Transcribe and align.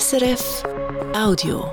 SRF 0.00 0.62
Audio. 1.14 1.70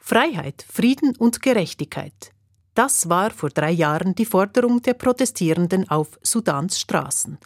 Freiheit, 0.00 0.66
Frieden 0.68 1.14
und 1.16 1.42
Gerechtigkeit. 1.42 2.32
Das 2.74 3.08
war 3.08 3.30
vor 3.30 3.50
drei 3.50 3.70
Jahren 3.70 4.16
die 4.16 4.24
Forderung 4.24 4.82
der 4.82 4.94
Protestierenden 4.94 5.88
auf 5.88 6.18
Sudans 6.22 6.80
Straßen. 6.80 7.38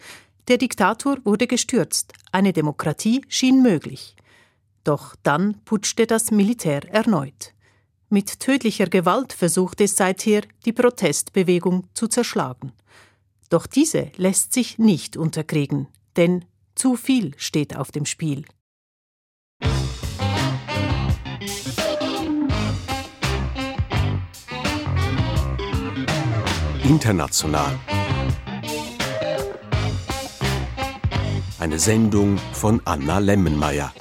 Der 0.48 0.56
Diktator 0.56 1.19
wurde 1.24 1.46
gestürzt, 1.46 2.14
eine 2.32 2.54
Demokratie 2.54 3.21
schien 3.29 3.62
möglich. 3.62 4.16
Doch 4.84 5.16
dann 5.23 5.61
putschte 5.66 6.07
das 6.07 6.30
Militär 6.30 6.91
erneut. 6.91 7.52
Mit 8.09 8.41
tödlicher 8.41 8.86
Gewalt 8.86 9.34
versucht 9.34 9.82
es 9.82 9.98
seither, 9.98 10.41
die 10.64 10.73
Protestbewegung 10.73 11.88
zu 11.93 12.09
zerschlagen. 12.09 12.73
Doch 13.50 13.66
diese 13.66 14.12
lässt 14.16 14.54
sich 14.54 14.79
nicht 14.79 15.18
unterkriegen, 15.18 15.88
denn 16.16 16.46
zu 16.77 16.95
viel 16.96 17.32
steht 17.38 17.74
auf 17.74 17.90
dem 17.90 18.04
Spiel. 18.06 18.45
International. 26.84 27.77
Eine 31.59 31.78
Sendung 31.80 32.38
von 32.52 32.80
Anna 32.84 33.18
Lemmenmeier. 33.18 33.93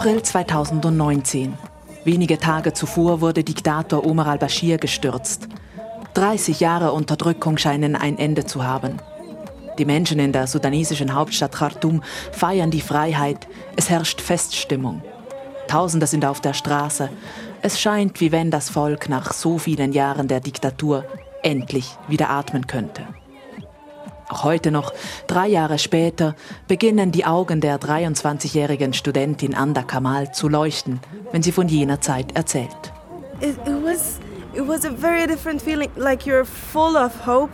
April 0.00 0.22
2019. 0.22 1.58
Wenige 2.06 2.38
Tage 2.38 2.72
zuvor 2.72 3.20
wurde 3.20 3.44
Diktator 3.44 4.06
Omar 4.06 4.28
al-Bashir 4.28 4.78
gestürzt. 4.78 5.46
30 6.14 6.58
Jahre 6.58 6.92
Unterdrückung 6.92 7.58
scheinen 7.58 7.96
ein 7.96 8.16
Ende 8.16 8.46
zu 8.46 8.64
haben. 8.64 8.96
Die 9.78 9.84
Menschen 9.84 10.18
in 10.18 10.32
der 10.32 10.46
sudanesischen 10.46 11.14
Hauptstadt 11.14 11.52
Khartoum 11.52 12.02
feiern 12.32 12.70
die 12.70 12.80
Freiheit. 12.80 13.46
Es 13.76 13.90
herrscht 13.90 14.22
Feststimmung. 14.22 15.02
Tausende 15.68 16.06
sind 16.06 16.24
auf 16.24 16.40
der 16.40 16.54
Straße. 16.54 17.10
Es 17.60 17.78
scheint, 17.78 18.22
wie 18.22 18.32
wenn 18.32 18.50
das 18.50 18.70
Volk 18.70 19.10
nach 19.10 19.34
so 19.34 19.58
vielen 19.58 19.92
Jahren 19.92 20.28
der 20.28 20.40
Diktatur 20.40 21.04
endlich 21.42 21.94
wieder 22.08 22.30
atmen 22.30 22.66
könnte. 22.66 23.06
Auch 24.30 24.44
heute 24.44 24.70
noch, 24.70 24.92
drei 25.26 25.48
Jahre 25.48 25.78
später, 25.78 26.36
beginnen 26.68 27.10
die 27.10 27.26
Augen 27.26 27.60
der 27.60 27.80
23-jährigen 27.80 28.92
Studentin 28.92 29.56
Anda 29.56 29.82
Kamal 29.82 30.32
zu 30.32 30.48
leuchten, 30.48 31.00
wenn 31.32 31.42
sie 31.42 31.50
von 31.50 31.66
jener 31.66 32.00
Zeit 32.00 32.36
erzählt. 32.36 32.92
It, 33.40 33.56
it 33.66 33.84
was, 33.84 34.20
it 34.54 34.66
was 34.66 34.84
a 34.84 34.92
very 34.92 35.26
different 35.26 35.60
feeling, 35.60 35.90
like 35.96 36.26
you're 36.26 36.44
full 36.44 36.96
of 36.96 37.26
hope. 37.26 37.50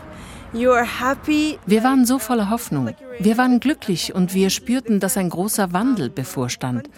Wir 0.52 1.82
waren 1.82 2.06
so 2.06 2.18
voller 2.18 2.48
Hoffnung. 2.48 2.90
Wir 3.18 3.36
waren 3.36 3.60
glücklich 3.60 4.14
und 4.14 4.32
wir 4.32 4.48
spürten, 4.48 5.00
dass 5.00 5.16
ein 5.18 5.28
großer 5.28 5.72
Wandel 5.74 6.08
bevorstand. 6.08 6.88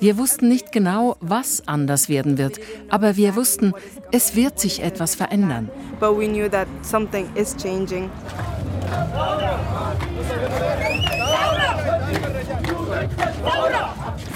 Wir 0.00 0.18
wussten 0.18 0.48
nicht 0.48 0.72
genau, 0.72 1.16
was 1.20 1.68
anders 1.68 2.08
werden 2.08 2.38
wird, 2.38 2.58
aber 2.90 3.16
wir 3.16 3.36
wussten, 3.36 3.72
es 4.10 4.34
wird 4.34 4.58
sich 4.58 4.82
etwas 4.82 5.14
verändern. 5.14 5.70
But 6.00 6.18
we 6.18 6.26
knew 6.26 6.48
that 6.48 6.66
something 6.82 7.26
is 7.36 7.54
changing. 7.56 8.10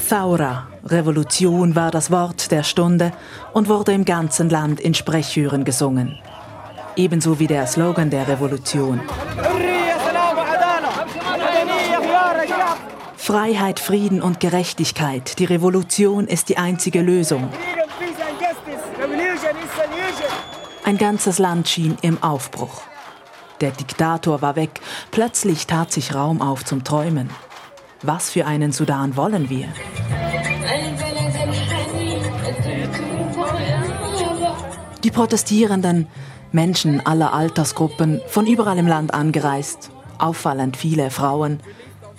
Thaura, 0.08 0.66
Revolution 0.86 1.76
war 1.76 1.90
das 1.90 2.10
Wort 2.10 2.50
der 2.50 2.62
Stunde 2.62 3.12
und 3.52 3.68
wurde 3.68 3.92
im 3.92 4.04
ganzen 4.04 4.48
Land 4.48 4.80
in 4.80 4.94
Sprechchören 4.94 5.64
gesungen. 5.64 6.18
Ebenso 6.96 7.38
wie 7.38 7.46
der 7.46 7.66
Slogan 7.66 8.08
der 8.10 8.26
Revolution. 8.26 9.00
Freiheit, 13.16 13.78
Frieden 13.78 14.22
und 14.22 14.40
Gerechtigkeit. 14.40 15.38
Die 15.38 15.44
Revolution 15.44 16.26
ist 16.26 16.48
die 16.48 16.56
einzige 16.56 17.02
Lösung. 17.02 17.50
Ein 20.84 20.96
ganzes 20.96 21.38
Land 21.38 21.68
schien 21.68 21.98
im 22.00 22.22
Aufbruch. 22.22 22.80
Der 23.60 23.70
Diktator 23.72 24.40
war 24.40 24.54
weg. 24.56 24.80
Plötzlich 25.10 25.66
tat 25.66 25.92
sich 25.92 26.14
Raum 26.14 26.40
auf 26.40 26.64
zum 26.64 26.84
Träumen. 26.84 27.30
Was 28.02 28.30
für 28.30 28.46
einen 28.46 28.70
Sudan 28.70 29.16
wollen 29.16 29.50
wir? 29.50 29.66
Die 35.02 35.10
Protestierenden, 35.10 36.06
Menschen 36.52 37.04
aller 37.04 37.32
Altersgruppen, 37.32 38.20
von 38.28 38.46
überall 38.46 38.78
im 38.78 38.86
Land 38.86 39.12
angereist, 39.14 39.90
auffallend 40.18 40.76
viele 40.76 41.10
Frauen, 41.10 41.60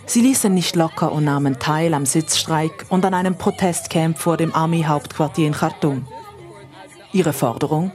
sie 0.05 0.21
ließen 0.21 0.53
nicht 0.53 0.75
locker 0.75 1.11
und 1.11 1.23
nahmen 1.23 1.59
teil 1.59 1.93
am 1.93 2.05
Sitzstreik 2.05 2.85
und 2.89 3.05
an 3.05 3.13
einem 3.13 3.37
Protestcamp 3.37 4.17
vor 4.17 4.35
dem 4.37 4.53
Armeehauptquartier 4.53 5.47
in 5.47 5.53
Khartoum. 5.53 6.05
Ihre 7.13 7.33
Forderung? 7.33 7.91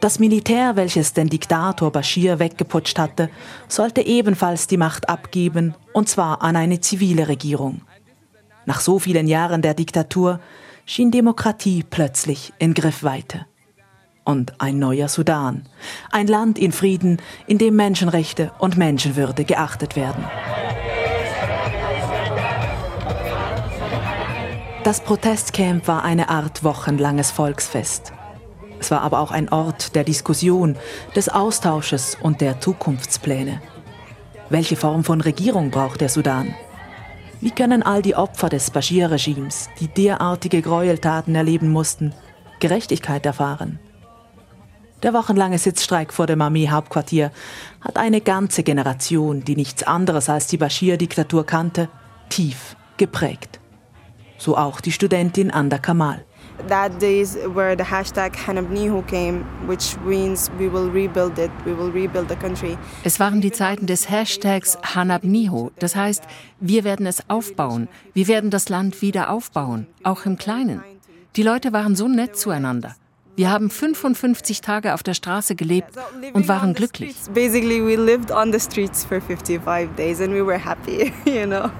Das 0.00 0.18
Militär, 0.18 0.76
welches 0.76 1.12
den 1.12 1.28
Diktator 1.28 1.92
Bashir 1.92 2.38
weggeputscht 2.38 2.98
hatte, 2.98 3.28
sollte 3.68 4.00
ebenfalls 4.00 4.66
die 4.66 4.78
Macht 4.78 5.10
abgeben, 5.10 5.74
und 5.92 6.08
zwar 6.08 6.40
an 6.40 6.56
eine 6.56 6.80
zivile 6.80 7.28
Regierung. 7.28 7.82
Nach 8.64 8.80
so 8.80 8.98
vielen 8.98 9.28
Jahren 9.28 9.60
der 9.60 9.74
Diktatur 9.74 10.40
schien 10.86 11.10
Demokratie 11.10 11.84
plötzlich 11.88 12.54
in 12.58 12.72
Griffweite. 12.72 13.44
Und 14.24 14.58
ein 14.58 14.78
neuer 14.78 15.08
Sudan, 15.08 15.68
ein 16.10 16.28
Land 16.28 16.58
in 16.58 16.72
Frieden, 16.72 17.20
in 17.46 17.58
dem 17.58 17.76
Menschenrechte 17.76 18.52
und 18.58 18.78
Menschenwürde 18.78 19.44
geachtet 19.44 19.96
werden. 19.96 20.24
Das 24.82 25.00
Protestcamp 25.02 25.86
war 25.88 26.04
eine 26.04 26.30
Art 26.30 26.64
wochenlanges 26.64 27.30
Volksfest. 27.30 28.14
Es 28.80 28.90
war 28.90 29.02
aber 29.02 29.20
auch 29.20 29.30
ein 29.30 29.50
Ort 29.50 29.94
der 29.94 30.04
Diskussion, 30.04 30.74
des 31.14 31.28
Austausches 31.28 32.16
und 32.22 32.40
der 32.40 32.60
Zukunftspläne. 32.60 33.60
Welche 34.48 34.74
Form 34.74 35.04
von 35.04 35.20
Regierung 35.20 35.70
braucht 35.70 36.00
der 36.00 36.08
Sudan? 36.08 36.54
Wie 37.42 37.50
können 37.50 37.82
all 37.82 38.00
die 38.00 38.16
Opfer 38.16 38.48
des 38.48 38.70
Bashir-Regimes, 38.70 39.68
die 39.80 39.88
derartige 39.88 40.62
Gräueltaten 40.62 41.34
erleben 41.34 41.70
mussten, 41.70 42.14
Gerechtigkeit 42.58 43.26
erfahren? 43.26 43.78
Der 45.02 45.12
wochenlange 45.12 45.58
Sitzstreik 45.58 46.12
vor 46.12 46.26
dem 46.26 46.40
Armeehauptquartier 46.40 47.32
hat 47.82 47.98
eine 47.98 48.20
ganze 48.22 48.62
Generation, 48.62 49.44
die 49.44 49.56
nichts 49.56 49.82
anderes 49.82 50.28
als 50.30 50.46
die 50.46 50.58
Bashir-Diktatur 50.58 51.44
kannte, 51.44 51.88
tief 52.30 52.76
geprägt. 52.96 53.60
So 54.38 54.56
auch 54.56 54.80
die 54.80 54.92
Studentin 54.92 55.50
Anda 55.50 55.78
Kamal 55.78 56.24
that 56.68 56.98
days 57.00 57.36
where 57.54 57.76
the 57.76 57.84
hashtag 57.84 58.34
Hanabnihu 58.34 59.06
came, 59.06 59.44
which 59.66 59.96
means 60.04 60.50
we 60.58 60.68
will 60.68 60.90
rebuild 60.90 61.38
it, 61.38 61.50
we 61.64 61.72
will 61.76 61.90
rebuild 61.90 62.28
the 62.28 62.36
country. 62.36 62.76
Es 63.04 63.18
waren 63.20 63.40
die 63.40 63.52
Zeiten 63.52 63.86
des 63.86 64.10
Hashtags 64.10 64.78
Hanabnihu, 64.82 65.70
das 65.78 65.96
heißt, 65.96 66.24
wir 66.60 66.84
werden 66.84 67.06
es 67.06 67.28
aufbauen, 67.28 67.88
wir 68.14 68.28
werden 68.28 68.50
das 68.50 68.68
Land 68.68 69.02
wieder 69.02 69.30
aufbauen, 69.30 69.86
auch 70.02 70.26
im 70.26 70.36
Kleinen. 70.36 70.82
Die 71.36 71.42
Leute 71.42 71.72
waren 71.72 71.96
so 71.96 72.08
nett 72.08 72.36
zueinander. 72.36 72.96
Wir 73.36 73.50
haben 73.50 73.70
55 73.70 74.60
Tage 74.60 74.92
auf 74.92 75.02
der 75.02 75.14
Straße 75.14 75.54
gelebt 75.54 75.92
und 76.32 76.48
waren 76.48 76.74
glücklich. 76.74 77.16
Basically, 77.32 77.80
we 77.80 77.96
lived 77.96 78.30
on 78.30 78.52
the 78.52 78.60
streets 78.60 79.04
for 79.04 79.20
55 79.20 79.88
days 79.96 80.20
and 80.20 80.34
we 80.34 80.44
were 80.44 80.58
happy, 80.58 81.12
you 81.24 81.46
know 81.46 81.70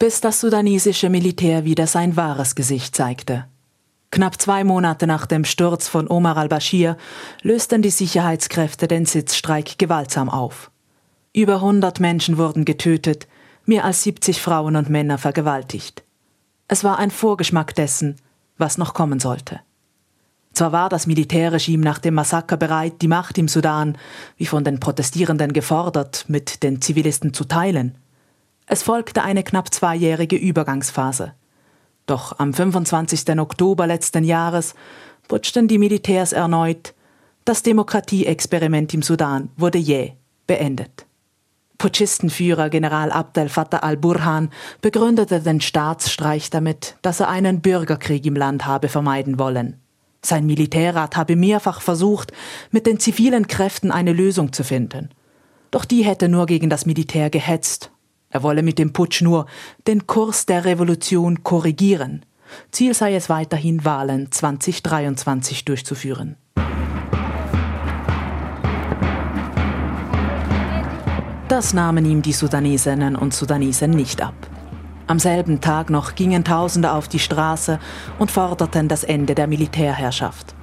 bis 0.00 0.22
das 0.22 0.40
sudanesische 0.40 1.10
Militär 1.10 1.66
wieder 1.66 1.86
sein 1.86 2.16
wahres 2.16 2.54
Gesicht 2.54 2.96
zeigte. 2.96 3.44
Knapp 4.10 4.40
zwei 4.40 4.64
Monate 4.64 5.06
nach 5.06 5.26
dem 5.26 5.44
Sturz 5.44 5.88
von 5.88 6.08
Omar 6.08 6.38
al-Bashir 6.38 6.96
lösten 7.42 7.82
die 7.82 7.90
Sicherheitskräfte 7.90 8.88
den 8.88 9.04
Sitzstreik 9.04 9.78
gewaltsam 9.78 10.30
auf. 10.30 10.70
Über 11.34 11.56
100 11.56 12.00
Menschen 12.00 12.38
wurden 12.38 12.64
getötet, 12.64 13.28
mehr 13.66 13.84
als 13.84 14.02
70 14.02 14.40
Frauen 14.40 14.74
und 14.74 14.88
Männer 14.88 15.18
vergewaltigt. 15.18 16.02
Es 16.66 16.82
war 16.82 16.98
ein 16.98 17.10
Vorgeschmack 17.10 17.74
dessen, 17.74 18.16
was 18.56 18.78
noch 18.78 18.94
kommen 18.94 19.20
sollte. 19.20 19.60
Zwar 20.54 20.72
war 20.72 20.88
das 20.88 21.06
Militärregime 21.06 21.84
nach 21.84 21.98
dem 21.98 22.14
Massaker 22.14 22.56
bereit, 22.56 23.02
die 23.02 23.08
Macht 23.08 23.36
im 23.36 23.48
Sudan, 23.48 23.98
wie 24.38 24.46
von 24.46 24.64
den 24.64 24.80
Protestierenden 24.80 25.52
gefordert, 25.52 26.24
mit 26.26 26.62
den 26.62 26.80
Zivilisten 26.80 27.34
zu 27.34 27.44
teilen. 27.44 27.99
Es 28.72 28.84
folgte 28.84 29.24
eine 29.24 29.42
knapp 29.42 29.74
zweijährige 29.74 30.36
Übergangsphase. 30.36 31.32
Doch 32.06 32.38
am 32.38 32.54
25. 32.54 33.28
Oktober 33.40 33.88
letzten 33.88 34.22
Jahres 34.22 34.76
putschten 35.26 35.66
die 35.66 35.76
Militärs 35.76 36.32
erneut. 36.32 36.94
Das 37.44 37.64
Demokratieexperiment 37.64 38.94
im 38.94 39.02
Sudan 39.02 39.48
wurde 39.56 39.78
jäh 39.78 40.12
beendet. 40.46 41.04
Putschistenführer 41.78 42.70
General 42.70 43.10
Abdel 43.10 43.48
Fattah 43.48 43.78
al-Burhan 43.78 44.50
begründete 44.80 45.40
den 45.40 45.60
Staatsstreich 45.60 46.50
damit, 46.50 46.96
dass 47.02 47.18
er 47.18 47.28
einen 47.28 47.62
Bürgerkrieg 47.62 48.24
im 48.24 48.36
Land 48.36 48.66
habe 48.66 48.86
vermeiden 48.86 49.40
wollen. 49.40 49.80
Sein 50.24 50.46
Militärrat 50.46 51.16
habe 51.16 51.34
mehrfach 51.34 51.80
versucht, 51.80 52.32
mit 52.70 52.86
den 52.86 53.00
zivilen 53.00 53.48
Kräften 53.48 53.90
eine 53.90 54.12
Lösung 54.12 54.52
zu 54.52 54.62
finden. 54.62 55.08
Doch 55.72 55.84
die 55.84 56.04
hätte 56.04 56.28
nur 56.28 56.46
gegen 56.46 56.70
das 56.70 56.86
Militär 56.86 57.30
gehetzt. 57.30 57.90
Er 58.30 58.44
wolle 58.44 58.62
mit 58.62 58.78
dem 58.78 58.92
Putsch 58.92 59.22
nur 59.22 59.46
den 59.88 60.06
Kurs 60.06 60.46
der 60.46 60.64
Revolution 60.64 61.42
korrigieren. 61.42 62.24
Ziel 62.70 62.94
sei 62.94 63.14
es 63.14 63.28
weiterhin, 63.28 63.84
Wahlen 63.84 64.30
2023 64.30 65.64
durchzuführen. 65.64 66.36
Das 71.48 71.74
nahmen 71.74 72.04
ihm 72.04 72.22
die 72.22 72.32
Sudanesinnen 72.32 73.16
und 73.16 73.34
Sudanesen 73.34 73.90
nicht 73.90 74.22
ab. 74.22 74.34
Am 75.08 75.18
selben 75.18 75.60
Tag 75.60 75.90
noch 75.90 76.14
gingen 76.14 76.44
Tausende 76.44 76.92
auf 76.92 77.08
die 77.08 77.18
Straße 77.18 77.80
und 78.20 78.30
forderten 78.30 78.86
das 78.86 79.02
Ende 79.02 79.34
der 79.34 79.48
Militärherrschaft. 79.48 80.54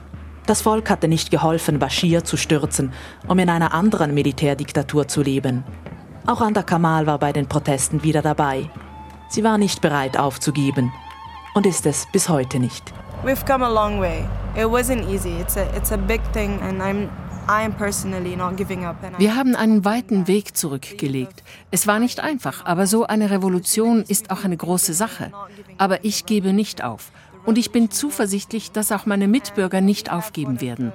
Das 0.46 0.62
Volk 0.62 0.90
hatte 0.90 1.10
nicht 1.10 1.30
geholfen, 1.30 1.80
Bashir 1.80 2.24
zu 2.24 2.38
stürzen, 2.38 2.94
um 3.28 3.38
in 3.40 3.50
einer 3.50 3.74
anderen 3.74 4.14
Militärdiktatur 4.14 5.10
zu 5.10 5.22
leben. 5.22 5.66
Auch 6.28 6.42
Anda 6.42 6.62
Kamal 6.62 7.08
war 7.08 7.20
bei 7.20 7.32
den 7.32 7.48
Protesten 7.48 8.04
wieder 8.04 8.22
dabei. 8.22 8.70
Sie 9.30 9.46
war 9.46 9.58
nicht 9.58 9.82
bereit 9.82 10.18
aufzugeben 10.18 10.92
und 11.56 11.66
ist 11.66 11.86
es 11.86 12.06
bis 12.12 12.28
heute 12.28 12.60
nicht. 12.60 12.94
We've 13.24 13.46
come 13.48 13.66
a 13.66 13.70
long 13.70 14.02
way. 14.02 14.26
It 14.56 14.66
wasn't 14.66 15.08
easy. 15.10 15.40
It's 15.40 15.56
a, 15.56 15.64
it's 15.76 15.94
a 15.94 15.98
big 15.98 16.22
thing 16.34 16.60
and 16.62 16.82
I'm 16.82 17.08
wir 19.18 19.36
haben 19.38 19.56
einen 19.56 19.86
weiten 19.86 20.28
Weg 20.28 20.58
zurückgelegt. 20.58 21.44
Es 21.72 21.88
war 21.88 21.98
nicht 21.98 22.20
einfach, 22.20 22.66
aber 22.66 22.88
so 22.88 23.08
eine 23.08 23.30
Revolution 23.30 24.04
ist 24.06 24.32
auch 24.32 24.44
eine 24.44 24.58
große 24.58 24.94
Sache. 24.94 25.32
Aber 25.78 26.04
ich 26.04 26.26
gebe 26.26 26.52
nicht 26.52 26.84
auf. 26.84 27.10
Und 27.46 27.58
ich 27.58 27.72
bin 27.72 27.90
zuversichtlich, 27.90 28.74
dass 28.74 28.92
auch 28.92 29.06
meine 29.06 29.30
Mitbürger 29.30 29.80
nicht 29.80 30.12
aufgeben 30.12 30.60
werden. 30.60 30.92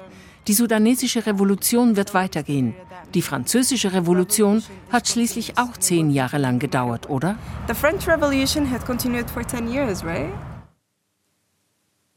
Die 0.49 0.55
sudanesische 0.55 1.25
Revolution 1.25 1.97
wird 1.97 2.15
weitergehen. 2.15 2.75
Die 3.15 3.23
französische 3.23 3.93
Revolution 3.93 4.63
hat 4.91 5.07
schließlich 5.07 5.57
auch 5.57 5.77
zehn 5.77 6.11
Jahre 6.11 6.39
lang 6.39 6.59
gedauert, 6.59 7.09
oder? 7.09 7.37
The 7.69 7.75
French 7.75 8.09
Revolution 8.09 8.69
had 8.69 8.85
continued 8.85 9.31
for 9.31 9.47
10 9.47 9.71
years, 9.71 10.05
right? 10.05 10.33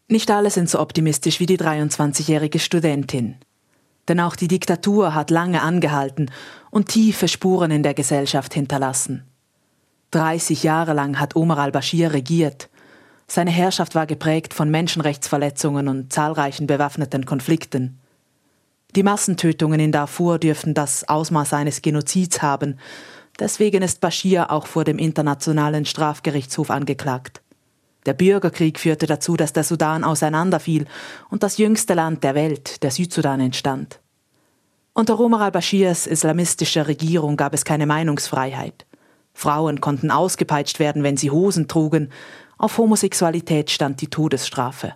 Nicht 0.07 0.31
alle 0.31 0.50
sind 0.50 0.69
so 0.69 0.80
optimistisch 0.80 1.39
wie 1.39 1.45
die 1.45 1.57
23-jährige 1.57 2.60
Studentin. 2.60 3.36
Denn 4.07 4.19
auch 4.19 4.36
die 4.36 4.48
Diktatur 4.48 5.13
hat 5.13 5.30
lange 5.30 5.62
angehalten 5.62 6.31
und 6.72 6.89
tiefe 6.89 7.27
Spuren 7.27 7.72
in 7.72 7.83
der 7.83 7.94
Gesellschaft 7.94 8.54
hinterlassen. 8.54 9.24
30 10.12 10.63
Jahre 10.63 10.94
lang 10.94 11.19
hat 11.19 11.36
Omar 11.36 11.60
al-Bashir 11.60 12.13
regiert. 12.13 12.69
Seine 13.27 13.51
Herrschaft 13.51 13.95
war 13.95 14.06
geprägt 14.06 14.54
von 14.54 14.69
Menschenrechtsverletzungen 14.69 15.88
und 15.88 16.13
zahlreichen 16.13 16.68
bewaffneten 16.68 17.25
Konflikten. 17.25 18.00
Die 18.95 19.03
Massentötungen 19.03 19.81
in 19.81 19.92
Darfur 19.92 20.39
dürften 20.39 20.74
das 20.74 21.07
Ausmaß 21.09 21.51
eines 21.51 21.81
Genozids 21.81 22.42
haben. 22.42 22.80
Deswegen 23.38 23.81
ist 23.81 24.00
Bashir 24.00 24.51
auch 24.51 24.68
vor 24.68 24.86
dem 24.86 24.97
Internationalen 24.97 25.83
Strafgerichtshof 25.83 26.69
angeklagt. 26.69 27.42
Der 28.06 28.13
Bürgerkrieg 28.13 28.80
führte 28.80 29.06
dazu, 29.06 29.36
dass 29.36 29.51
der 29.51 29.65
Sudan 29.65 30.06
auseinanderfiel 30.06 30.86
und 31.30 31.44
das 31.44 31.57
jüngste 31.57 31.94
Land 31.94 32.24
der 32.24 32.36
Welt, 32.36 32.83
der 32.83 32.92
Südsudan, 32.92 33.42
entstand. 33.42 34.00
Unter 34.94 35.19
Omar 35.19 35.41
al-Bashirs 35.41 36.07
islamistischer 36.07 36.88
Regierung 36.88 37.36
gab 37.36 37.53
es 37.53 37.65
keine 37.65 37.86
Meinungsfreiheit. 37.88 38.86
Frauen 39.33 39.81
konnten 39.81 40.09
ausgepeitscht 40.09 40.80
werden, 40.80 41.03
wenn 41.03 41.18
sie 41.18 41.31
Hosen 41.31 41.68
trugen. 41.68 42.12
Auf 42.57 42.77
Homosexualität 42.77 43.71
stand 43.71 44.00
die 44.00 44.07
Todesstrafe. 44.07 44.94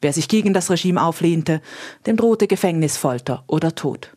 Wer 0.00 0.12
sich 0.12 0.28
gegen 0.28 0.54
das 0.54 0.70
Regime 0.70 1.02
auflehnte, 1.02 1.60
dem 2.06 2.16
drohte 2.16 2.46
Gefängnisfolter 2.46 3.42
oder 3.48 3.74
Tod. 3.74 4.12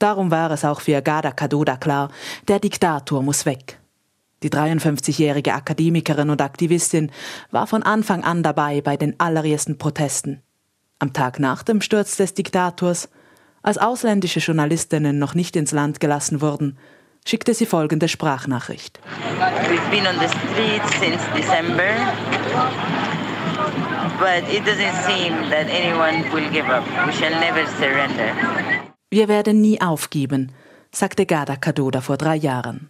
Darum 0.00 0.30
war 0.30 0.50
es 0.50 0.64
auch 0.64 0.80
für 0.80 1.00
Gada 1.02 1.30
Kadoda 1.30 1.76
klar, 1.76 2.10
der 2.48 2.58
Diktator 2.58 3.22
muss 3.22 3.46
weg. 3.46 3.78
Die 4.42 4.50
53-jährige 4.50 5.54
Akademikerin 5.54 6.30
und 6.30 6.42
Aktivistin 6.42 7.10
war 7.50 7.66
von 7.66 7.82
Anfang 7.82 8.24
an 8.24 8.42
dabei 8.42 8.80
bei 8.80 8.96
den 8.96 9.18
allerersten 9.18 9.78
Protesten. 9.78 10.42
Am 10.98 11.12
Tag 11.12 11.38
nach 11.38 11.62
dem 11.62 11.80
Sturz 11.80 12.16
des 12.16 12.34
Diktators, 12.34 13.08
als 13.62 13.78
ausländische 13.78 14.40
Journalistinnen 14.40 15.18
noch 15.18 15.34
nicht 15.34 15.56
ins 15.56 15.72
Land 15.72 16.00
gelassen 16.00 16.42
wurden, 16.42 16.76
schickte 17.26 17.54
sie 17.54 17.66
folgende 17.66 18.08
Sprachnachricht. 18.08 19.00
We've 19.38 19.90
been 19.90 20.06
on 20.06 20.18
the 20.20 20.28
streets 20.28 20.98
since 21.00 21.22
December, 21.34 22.12
but 24.18 24.42
it 24.52 24.64
doesn't 24.64 24.94
seem 25.06 25.50
that 25.50 25.66
anyone 25.68 26.24
will 26.32 26.50
give 26.50 26.68
up. 26.68 26.84
We 27.06 27.12
shall 27.12 27.38
never 27.40 27.66
surrender. 27.78 28.34
Wir 29.10 29.28
werden 29.28 29.60
nie 29.60 29.80
aufgeben, 29.80 30.52
sagte 30.90 31.26
Gada 31.26 31.56
Kadoda 31.56 32.00
vor 32.00 32.16
drei 32.16 32.36
Jahren. 32.36 32.88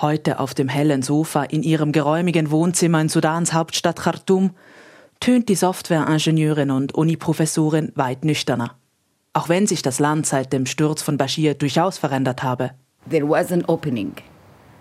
Heute 0.00 0.40
auf 0.40 0.54
dem 0.54 0.68
hellen 0.68 1.02
Sofa 1.02 1.42
in 1.44 1.62
ihrem 1.62 1.92
geräumigen 1.92 2.50
Wohnzimmer 2.50 3.00
in 3.00 3.08
Sudans 3.08 3.52
Hauptstadt 3.52 4.00
Khartoum 4.00 4.52
tönt 5.20 5.48
die 5.48 5.54
Softwareingenieurin 5.54 6.70
und 6.70 6.94
Uniprofessorin 6.94 7.92
weit 7.94 8.24
nüchterner. 8.24 8.76
Auch 9.34 9.48
wenn 9.48 9.66
sich 9.66 9.82
das 9.82 9.98
Land 9.98 10.26
seit 10.26 10.52
dem 10.52 10.66
Sturz 10.66 11.02
von 11.02 11.16
Bashir 11.16 11.54
durchaus 11.54 11.98
verändert 11.98 12.42
habe. 12.42 12.72
There 13.08 13.28
was 13.28 13.52
an 13.52 13.64
opening. 13.66 14.14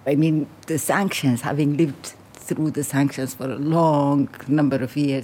I 0.07 0.15
mean, 0.15 0.47
the 0.67 0.77
sanctions, 0.77 1.45
having 1.45 1.77
lived 1.77 2.15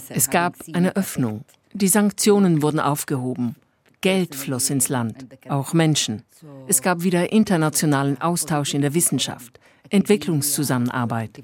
es 0.10 0.30
gab 0.30 0.56
eine 0.74 0.96
Öffnung. 0.96 1.46
Die 1.74 1.88
Sanktionen 1.88 2.62
wurden 2.62 2.80
aufgehoben. 2.80 3.56
Geld 4.02 4.36
floss 4.36 4.70
ins 4.70 4.90
Land, 4.90 5.26
auch 5.50 5.74
Menschen. 5.74 6.24
Es 6.68 6.82
gab 6.82 7.04
wieder 7.04 7.32
internationalen 7.32 8.22
Austausch 8.22 8.74
in 8.74 8.82
der 8.82 8.94
Wissenschaft. 8.94 9.60
Entwicklungszusammenarbeit. 9.90 11.42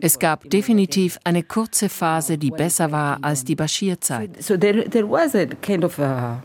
Es 0.00 0.18
gab 0.18 0.48
definitiv 0.48 1.18
eine 1.24 1.42
kurze 1.42 1.88
Phase, 1.88 2.38
die 2.38 2.50
besser 2.50 2.90
war 2.90 3.18
als 3.22 3.44
die 3.44 3.54
Bashir-Zeit. 3.54 4.42
So 4.42 4.56
there, 4.56 4.88
there 4.88 5.08
was 5.08 5.34
a 5.34 5.46
kind 5.46 5.84
of 5.84 5.98
a, 5.98 6.42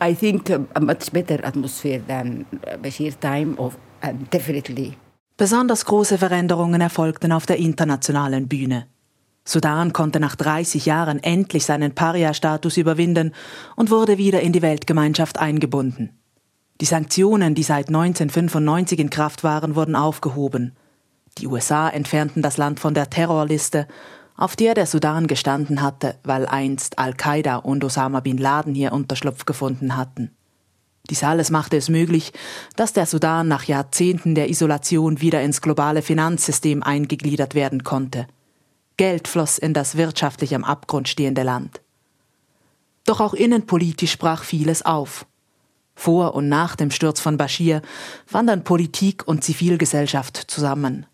I 0.00 0.14
think 0.14 0.50
a 0.50 0.80
much 0.80 1.10
better 1.12 1.42
atmosphere 1.44 2.00
than 2.06 2.44
Bashir 2.82 3.18
time 3.18 3.56
of 3.56 3.76
uh, 4.02 4.12
definitely. 4.30 4.96
Besonders 5.38 5.84
große 5.84 6.16
Veränderungen 6.16 6.80
erfolgten 6.80 7.30
auf 7.30 7.44
der 7.44 7.58
internationalen 7.58 8.48
Bühne. 8.48 8.86
Sudan 9.44 9.92
konnte 9.92 10.18
nach 10.18 10.34
30 10.34 10.86
Jahren 10.86 11.22
endlich 11.22 11.66
seinen 11.66 11.94
Paria-Status 11.94 12.78
überwinden 12.78 13.32
und 13.76 13.90
wurde 13.90 14.18
wieder 14.18 14.40
in 14.40 14.52
die 14.52 14.62
Weltgemeinschaft 14.62 15.38
eingebunden. 15.38 16.18
Die 16.80 16.86
Sanktionen, 16.86 17.54
die 17.54 17.62
seit 17.62 17.88
1995 17.88 18.98
in 18.98 19.10
Kraft 19.10 19.44
waren, 19.44 19.76
wurden 19.76 19.94
aufgehoben. 19.94 20.74
Die 21.38 21.46
USA 21.46 21.88
entfernten 21.88 22.42
das 22.42 22.56
Land 22.56 22.80
von 22.80 22.94
der 22.94 23.08
Terrorliste, 23.08 23.86
auf 24.36 24.56
der 24.56 24.74
der 24.74 24.86
Sudan 24.86 25.26
gestanden 25.26 25.80
hatte, 25.80 26.16
weil 26.24 26.46
einst 26.46 26.98
Al-Qaida 26.98 27.56
und 27.56 27.84
Osama 27.84 28.20
bin 28.20 28.36
Laden 28.36 28.74
hier 28.74 28.92
Unterschlupf 28.92 29.44
gefunden 29.44 29.96
hatten. 29.96 30.35
Dies 31.10 31.22
alles 31.22 31.50
machte 31.50 31.76
es 31.76 31.88
möglich, 31.88 32.32
dass 32.74 32.92
der 32.92 33.06
Sudan 33.06 33.48
nach 33.48 33.64
Jahrzehnten 33.64 34.34
der 34.34 34.50
Isolation 34.50 35.20
wieder 35.20 35.42
ins 35.42 35.60
globale 35.60 36.02
Finanzsystem 36.02 36.82
eingegliedert 36.82 37.54
werden 37.54 37.84
konnte. 37.84 38.26
Geld 38.96 39.28
floss 39.28 39.58
in 39.58 39.74
das 39.74 39.96
wirtschaftlich 39.96 40.54
am 40.54 40.64
Abgrund 40.64 41.08
stehende 41.08 41.42
Land. 41.42 41.80
Doch 43.04 43.20
auch 43.20 43.34
innenpolitisch 43.34 44.18
brach 44.18 44.42
vieles 44.42 44.84
auf. 44.84 45.26
Vor 45.94 46.34
und 46.34 46.48
nach 46.48 46.76
dem 46.76 46.90
Sturz 46.90 47.20
von 47.20 47.36
Bashir 47.36 47.82
fanden 48.26 48.64
Politik 48.64 49.26
und 49.26 49.44
Zivilgesellschaft 49.44 50.36
zusammen. 50.36 51.06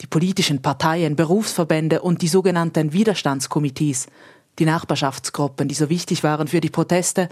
Die 0.00 0.06
politischen 0.06 0.62
Parteien, 0.62 1.16
Berufsverbände 1.16 2.00
und 2.02 2.22
die 2.22 2.28
sogenannten 2.28 2.92
Widerstandskomitees, 2.92 4.06
die 4.58 4.64
Nachbarschaftsgruppen, 4.64 5.68
die 5.68 5.74
so 5.74 5.88
wichtig 5.88 6.22
waren 6.22 6.48
für 6.48 6.60
die 6.60 6.70
Proteste, 6.70 7.28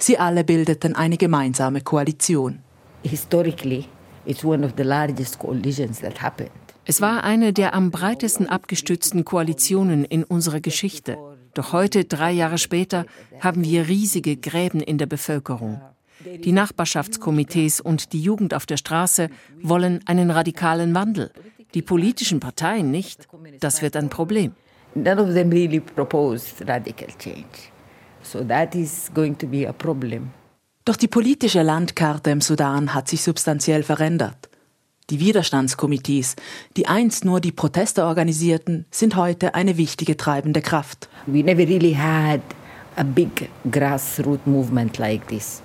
sie 0.00 0.18
alle 0.18 0.44
bildeten 0.44 0.94
eine 0.94 1.16
gemeinsame 1.16 1.80
Koalition. 1.80 2.60
Historically, 3.02 3.86
it's 4.26 4.44
one 4.44 4.64
of 4.64 4.72
the 4.76 4.82
largest 4.84 5.38
coalitions 5.38 6.00
that 6.00 6.22
happened. 6.22 6.50
Es 6.84 7.02
war 7.02 7.22
eine 7.22 7.52
der 7.52 7.74
am 7.74 7.90
breitesten 7.90 8.48
abgestützten 8.48 9.24
Koalitionen 9.24 10.04
in 10.06 10.24
unserer 10.24 10.60
Geschichte. 10.60 11.18
Doch 11.52 11.72
heute, 11.72 12.04
drei 12.04 12.32
Jahre 12.32 12.56
später, 12.56 13.04
haben 13.40 13.62
wir 13.62 13.88
riesige 13.88 14.36
Gräben 14.36 14.80
in 14.80 14.96
der 14.96 15.06
Bevölkerung. 15.06 15.82
Die 16.24 16.52
Nachbarschaftskomitees 16.52 17.80
und 17.80 18.12
die 18.12 18.22
Jugend 18.22 18.54
auf 18.54 18.64
der 18.64 18.76
Straße 18.76 19.28
wollen 19.60 20.00
einen 20.06 20.30
radikalen 20.30 20.94
Wandel. 20.94 21.30
Die 21.74 21.82
politischen 21.82 22.40
Parteien 22.40 22.90
nicht. 22.90 23.28
Das 23.60 23.82
wird 23.82 23.94
ein 23.96 24.08
Problem. 24.08 24.52
None 24.94 25.22
of 25.22 25.34
them 25.34 25.50
really 25.50 25.80
proposed 25.80 26.66
radical 26.66 27.08
change. 27.18 27.70
So 28.30 28.44
that 28.44 28.74
is 28.74 29.10
going 29.14 29.38
to 29.38 29.46
be 29.46 29.66
a 29.66 29.72
problem. 29.72 30.30
Doch 30.84 30.96
die 30.96 31.08
politische 31.08 31.62
Landkarte 31.62 32.30
im 32.30 32.42
Sudan 32.42 32.92
hat 32.92 33.08
sich 33.08 33.22
substanziell 33.22 33.82
verändert. 33.82 34.50
Die 35.08 35.18
Widerstandskomitees, 35.18 36.36
die 36.76 36.86
einst 36.86 37.24
nur 37.24 37.40
die 37.40 37.52
Proteste 37.52 38.04
organisierten, 38.04 38.84
sind 38.90 39.16
heute 39.16 39.54
eine 39.54 39.78
wichtige 39.78 40.18
treibende 40.18 40.60
Kraft. 40.60 41.08
We 41.26 41.42
never 41.42 41.66
really 41.66 41.94
had 41.94 42.42
a 42.96 43.02
big 43.02 43.48
grassroots 43.70 44.44
movement 44.44 44.98
like 44.98 45.26
this. 45.28 45.62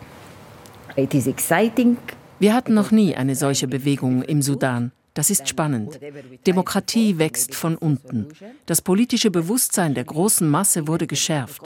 It 0.95 1.13
is 1.13 1.27
exciting. 1.27 1.97
Wir 2.39 2.53
hatten 2.53 2.73
noch 2.73 2.91
nie 2.91 3.13
eine 3.13 3.35
solche 3.35 3.67
Bewegung 3.67 4.23
im 4.23 4.41
Sudan. 4.41 4.93
Das 5.13 5.29
ist 5.29 5.47
spannend. 5.47 5.99
Demokratie 6.47 7.19
wächst 7.19 7.53
von 7.53 7.75
unten. 7.75 8.29
Das 8.65 8.81
politische 8.81 9.29
Bewusstsein 9.29 9.93
der 9.93 10.05
großen 10.05 10.49
Masse 10.49 10.87
wurde 10.87 11.05
geschärft. 11.05 11.61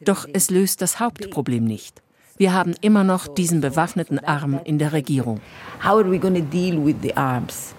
Doch 0.00 0.26
es 0.32 0.50
löst 0.50 0.80
das 0.80 0.98
Hauptproblem 0.98 1.64
nicht. 1.64 2.02
Wir 2.38 2.52
haben 2.52 2.74
immer 2.80 3.04
noch 3.04 3.28
diesen 3.28 3.60
bewaffneten 3.60 4.18
Arm 4.18 4.60
in 4.64 4.78
der 4.78 4.92
Regierung. 4.92 5.40
How 5.82 5.98
are 5.98 6.10
we 6.10 6.18
going 6.18 6.34
to 6.34 6.40
deal 6.42 6.84
with 6.84 6.96
the 7.02 7.14
arms? 7.16 7.74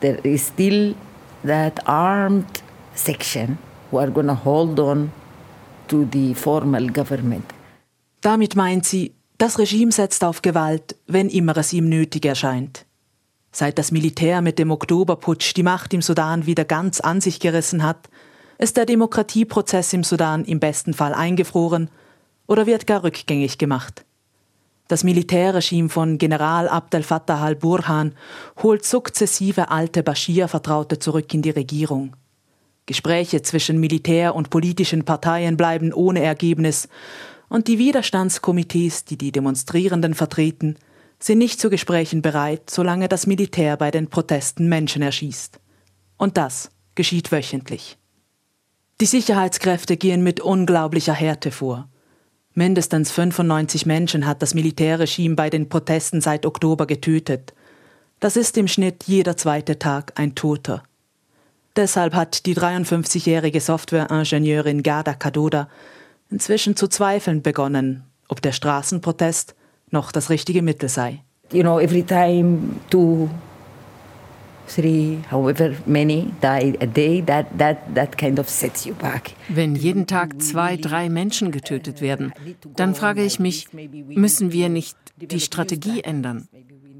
There 0.00 0.18
is 0.22 0.48
still 0.48 0.94
that 1.44 1.86
armed 1.86 2.62
section 2.94 3.58
who 3.90 3.98
are 3.98 4.10
going 4.10 4.26
to 4.26 4.44
hold 4.44 4.78
on 4.80 5.10
to 5.88 6.06
the 6.12 6.34
formal 6.34 6.88
government. 6.88 7.44
Damit 8.22 8.56
meint 8.56 8.86
sie, 8.86 9.14
das 9.38 9.58
Regime 9.58 9.92
setzt 9.92 10.24
auf 10.24 10.40
Gewalt, 10.40 10.96
wenn 11.06 11.28
immer 11.28 11.56
es 11.56 11.72
ihm 11.72 11.88
nötig 11.88 12.24
erscheint. 12.24 12.85
Seit 13.58 13.78
das 13.78 13.90
Militär 13.90 14.42
mit 14.42 14.58
dem 14.58 14.70
Oktoberputsch 14.70 15.54
die 15.56 15.62
Macht 15.62 15.94
im 15.94 16.02
Sudan 16.02 16.44
wieder 16.44 16.66
ganz 16.66 17.00
an 17.00 17.22
sich 17.22 17.40
gerissen 17.40 17.82
hat, 17.82 18.10
ist 18.58 18.76
der 18.76 18.84
Demokratieprozess 18.84 19.94
im 19.94 20.04
Sudan 20.04 20.44
im 20.44 20.60
besten 20.60 20.92
Fall 20.92 21.14
eingefroren 21.14 21.88
oder 22.46 22.66
wird 22.66 22.86
gar 22.86 23.02
rückgängig 23.02 23.56
gemacht. 23.56 24.04
Das 24.88 25.04
Militärregime 25.04 25.88
von 25.88 26.18
General 26.18 26.68
Abdel 26.68 27.02
Fattah 27.02 27.42
al-Burhan 27.42 28.12
holt 28.62 28.84
sukzessive 28.84 29.70
alte 29.70 30.02
Bashir-Vertraute 30.02 30.98
zurück 30.98 31.32
in 31.32 31.40
die 31.40 31.48
Regierung. 31.48 32.14
Gespräche 32.84 33.40
zwischen 33.40 33.80
Militär 33.80 34.34
und 34.34 34.50
politischen 34.50 35.06
Parteien 35.06 35.56
bleiben 35.56 35.94
ohne 35.94 36.20
Ergebnis 36.20 36.90
und 37.48 37.68
die 37.68 37.78
Widerstandskomitees, 37.78 39.06
die 39.06 39.16
die 39.16 39.32
Demonstrierenden 39.32 40.12
vertreten, 40.12 40.76
sind 41.26 41.38
nicht 41.38 41.60
zu 41.60 41.70
Gesprächen 41.70 42.22
bereit, 42.22 42.70
solange 42.70 43.08
das 43.08 43.26
Militär 43.26 43.76
bei 43.76 43.90
den 43.90 44.08
Protesten 44.08 44.68
Menschen 44.68 45.02
erschießt. 45.02 45.58
Und 46.16 46.36
das 46.36 46.70
geschieht 46.94 47.32
wöchentlich. 47.32 47.98
Die 49.00 49.06
Sicherheitskräfte 49.06 49.96
gehen 49.96 50.22
mit 50.22 50.40
unglaublicher 50.40 51.14
Härte 51.14 51.50
vor. 51.50 51.88
Mindestens 52.54 53.10
95 53.10 53.86
Menschen 53.86 54.24
hat 54.24 54.40
das 54.40 54.54
Militärregime 54.54 55.34
bei 55.34 55.50
den 55.50 55.68
Protesten 55.68 56.20
seit 56.20 56.46
Oktober 56.46 56.86
getötet. 56.86 57.54
Das 58.20 58.36
ist 58.36 58.56
im 58.56 58.68
Schnitt 58.68 59.02
jeder 59.06 59.36
zweite 59.36 59.80
Tag 59.80 60.12
ein 60.14 60.36
Toter. 60.36 60.84
Deshalb 61.74 62.14
hat 62.14 62.46
die 62.46 62.54
53-jährige 62.54 63.60
Softwareingenieurin 63.60 64.84
Garda 64.84 65.14
Kadoda 65.14 65.68
inzwischen 66.30 66.76
zu 66.76 66.86
zweifeln 66.86 67.42
begonnen, 67.42 68.04
ob 68.28 68.40
der 68.40 68.52
Straßenprotest 68.52 69.56
noch 69.96 70.12
das 70.12 70.30
richtige 70.30 70.62
Mittel 70.62 70.88
sei. 70.88 71.22
You 71.52 71.62
know, 71.62 71.78
every 71.78 72.02
time 72.02 72.80
two, 72.90 73.28
three, 74.68 75.18
however 75.30 75.74
many 75.86 76.32
die 76.40 76.74
a 76.80 76.86
day, 76.86 77.22
that, 77.22 77.46
that, 77.58 77.94
that 77.94 78.18
kind 78.18 78.38
of 78.38 78.48
sets 78.48 78.84
you 78.84 78.94
back. 78.94 79.32
Wenn 79.48 79.74
jeden 79.74 80.06
Tag 80.06 80.42
zwei, 80.42 80.76
drei 80.76 81.08
Menschen 81.08 81.52
getötet 81.52 82.00
werden, 82.00 82.32
dann 82.74 82.94
frage 82.94 83.22
ich 83.22 83.38
mich, 83.38 83.68
müssen 83.72 84.52
wir 84.52 84.68
nicht 84.68 84.96
die 85.16 85.40
Strategie 85.40 86.02
ändern? 86.02 86.48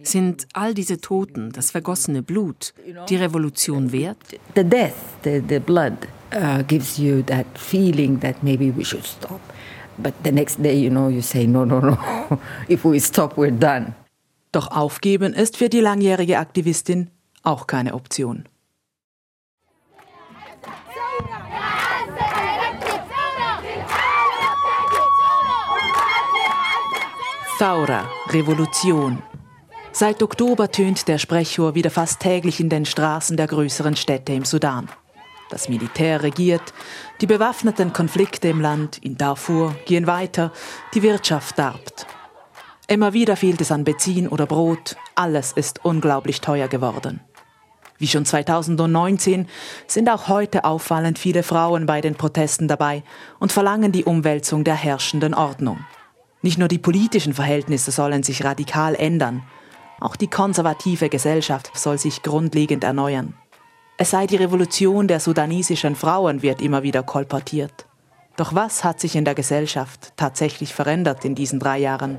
Sind 0.02 0.46
all 0.52 0.72
diese 0.72 1.00
Toten, 1.00 1.50
das 1.50 1.72
vergossene 1.72 2.22
Blut, 2.22 2.72
die 3.08 3.16
Revolution 3.16 3.90
wert? 3.90 4.18
The 4.54 4.62
death, 4.62 4.94
the, 5.24 5.42
the 5.48 5.58
blood 5.58 5.94
uh, 6.32 6.62
gives 6.62 6.96
you 6.96 7.22
that 7.22 7.46
feeling 7.54 8.20
that 8.20 8.44
maybe 8.44 8.70
we 8.70 8.84
should 8.84 9.04
stop. 9.04 9.40
But 9.98 10.14
the 10.24 10.32
next 10.32 10.62
day, 10.62 10.76
you 10.76 10.90
know, 10.90 11.08
you 11.08 11.22
say, 11.22 11.46
no, 11.46 11.64
no, 11.64 11.80
no. 11.80 11.98
If 12.68 12.84
we 12.84 13.00
stop, 13.00 13.36
we're 13.36 13.50
done. 13.50 13.94
Doch 14.52 14.70
aufgeben 14.70 15.34
ist 15.34 15.56
für 15.56 15.68
die 15.68 15.80
langjährige 15.80 16.38
Aktivistin 16.38 17.10
auch 17.42 17.66
keine 17.66 17.94
Option. 17.94 18.44
Thaura, 27.58 28.06
Revolution. 28.28 29.22
Seit 29.92 30.22
Oktober 30.22 30.70
tönt 30.70 31.08
der 31.08 31.16
Sprechchor 31.16 31.74
wieder 31.74 31.90
fast 31.90 32.20
täglich 32.20 32.60
in 32.60 32.68
den 32.68 32.84
Straßen 32.84 33.38
der 33.38 33.46
größeren 33.46 33.96
Städte 33.96 34.34
im 34.34 34.44
Sudan. 34.44 34.90
Das 35.50 35.68
Militär 35.68 36.22
regiert, 36.22 36.74
die 37.20 37.26
bewaffneten 37.26 37.92
Konflikte 37.92 38.48
im 38.48 38.60
Land, 38.60 38.98
in 38.98 39.16
Darfur, 39.16 39.76
gehen 39.86 40.06
weiter, 40.06 40.52
die 40.94 41.02
Wirtschaft 41.02 41.58
darbt. 41.58 42.06
Immer 42.88 43.12
wieder 43.12 43.36
fehlt 43.36 43.60
es 43.60 43.72
an 43.72 43.84
Benzin 43.84 44.28
oder 44.28 44.46
Brot, 44.46 44.96
alles 45.14 45.52
ist 45.52 45.84
unglaublich 45.84 46.40
teuer 46.40 46.68
geworden. 46.68 47.20
Wie 47.98 48.06
schon 48.06 48.24
2019 48.24 49.48
sind 49.86 50.08
auch 50.10 50.28
heute 50.28 50.64
auffallend 50.64 51.18
viele 51.18 51.42
Frauen 51.42 51.86
bei 51.86 52.00
den 52.00 52.14
Protesten 52.14 52.68
dabei 52.68 53.02
und 53.38 53.52
verlangen 53.52 53.92
die 53.92 54.04
Umwälzung 54.04 54.64
der 54.64 54.74
herrschenden 54.74 55.32
Ordnung. 55.32 55.84
Nicht 56.42 56.58
nur 56.58 56.68
die 56.68 56.78
politischen 56.78 57.32
Verhältnisse 57.32 57.90
sollen 57.90 58.22
sich 58.22 58.44
radikal 58.44 58.94
ändern, 58.94 59.42
auch 59.98 60.14
die 60.14 60.28
konservative 60.28 61.08
Gesellschaft 61.08 61.70
soll 61.74 61.98
sich 61.98 62.22
grundlegend 62.22 62.84
erneuern. 62.84 63.34
Es 63.98 64.10
sei 64.10 64.26
die 64.26 64.36
Revolution 64.36 65.08
der 65.08 65.20
sudanesischen 65.20 65.96
Frauen, 65.96 66.42
wird 66.42 66.60
immer 66.60 66.82
wieder 66.82 67.02
kolportiert. 67.02 67.86
Doch 68.36 68.54
was 68.54 68.84
hat 68.84 69.00
sich 69.00 69.16
in 69.16 69.24
der 69.24 69.34
Gesellschaft 69.34 70.12
tatsächlich 70.16 70.74
verändert 70.74 71.24
in 71.24 71.34
diesen 71.34 71.58
drei 71.58 71.78
Jahren? 71.78 72.18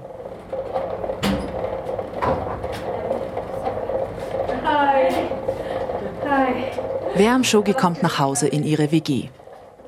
Werm 7.14 7.44
Shogi 7.44 7.74
kommt 7.74 8.02
nach 8.02 8.18
Hause 8.18 8.48
in 8.48 8.64
ihre 8.64 8.92
WG. 8.92 9.30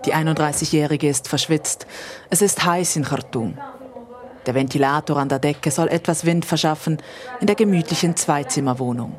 Die 0.06 0.14
31-Jährige 0.14 1.10
ist 1.10 1.28
verschwitzt. 1.28 1.88
Es 2.30 2.44
ist 2.44 2.64
heiß 2.64 2.98
in 2.98 3.04
Khartoum. 3.04 3.58
Der 4.46 4.54
Ventilator 4.54 5.18
an 5.18 5.30
der 5.30 5.40
Decke 5.40 5.72
soll 5.72 5.88
etwas 5.88 6.24
Wind 6.24 6.46
verschaffen 6.46 7.02
in 7.42 7.48
der 7.48 7.56
gemütlichen 7.56 8.16
Zweizimmerwohnung. 8.16 9.18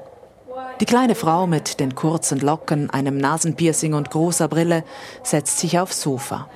Die 0.80 0.86
kleine 0.86 1.14
Frau 1.14 1.46
mit 1.46 1.78
den 1.78 1.94
kurzen 1.94 2.40
Locken, 2.40 2.88
einem 2.88 3.18
Nasenpiercing 3.18 3.92
und 3.92 4.10
großer 4.10 4.48
Brille 4.48 4.82
setzt 5.22 5.58
sich 5.58 5.78
aufs 5.78 6.00
Sofa. 6.00 6.48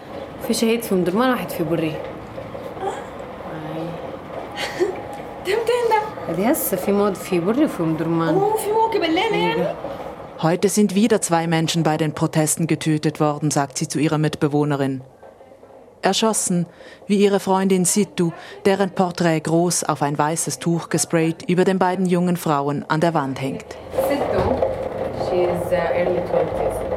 Heute 10.40 10.68
sind 10.70 10.94
wieder 10.94 11.20
zwei 11.20 11.46
Menschen 11.46 11.82
bei 11.82 11.98
den 11.98 12.14
Protesten 12.14 12.66
getötet 12.66 13.20
worden, 13.20 13.50
sagt 13.50 13.76
sie 13.76 13.88
zu 13.88 13.98
ihrer 13.98 14.18
Mitbewohnerin. 14.18 15.02
Erschossen, 16.04 16.66
wie 17.06 17.16
ihre 17.16 17.40
Freundin 17.40 17.84
Situ, 17.84 18.30
deren 18.64 18.90
Porträt 18.90 19.40
groß 19.40 19.84
auf 19.84 20.02
ein 20.02 20.18
weißes 20.18 20.58
Tuch 20.58 20.88
gesprayt 20.90 21.49
über 21.49 21.64
den 21.64 21.78
beiden 21.78 22.06
jungen 22.06 22.37
Frauen 22.37 22.84
an 22.88 23.00
der 23.00 23.14
Wand 23.14 23.40
hängt. 23.40 23.64
Situ, 24.08 24.42
she 25.28 25.44
is 25.44 25.73
uh, 25.73 25.96
early 25.96 26.20
20s. 26.20 26.94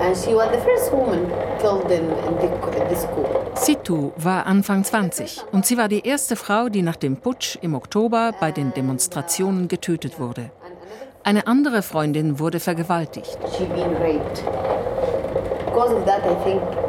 And 0.00 0.16
she 0.16 0.34
was 0.34 0.48
the 0.52 0.58
first 0.58 0.92
woman 0.92 1.30
killed 1.60 1.90
in, 1.90 2.04
in, 2.04 2.38
the, 2.40 2.78
in 2.78 2.88
the 2.90 2.96
school. 2.96 3.26
Situ 3.54 4.12
war 4.16 4.46
Anfang 4.46 4.84
20 4.84 5.44
und 5.52 5.64
sie 5.64 5.78
war 5.78 5.88
die 5.88 6.06
erste 6.06 6.36
Frau, 6.36 6.68
die 6.68 6.82
nach 6.82 6.96
dem 6.96 7.16
Putsch 7.16 7.56
im 7.62 7.74
Oktober 7.74 8.32
bei 8.40 8.50
den 8.52 8.74
Demonstrationen 8.74 9.68
getötet 9.68 10.18
wurde. 10.18 10.50
Eine 11.22 11.46
andere 11.46 11.82
Freundin 11.82 12.38
wurde 12.38 12.60
vergewaltigt. 12.60 13.38
She 13.56 13.64
been 13.64 13.96
raped. 13.96 14.44
Because 15.64 15.94
of 15.94 16.04
that, 16.04 16.20
I 16.26 16.34
think 16.44 16.83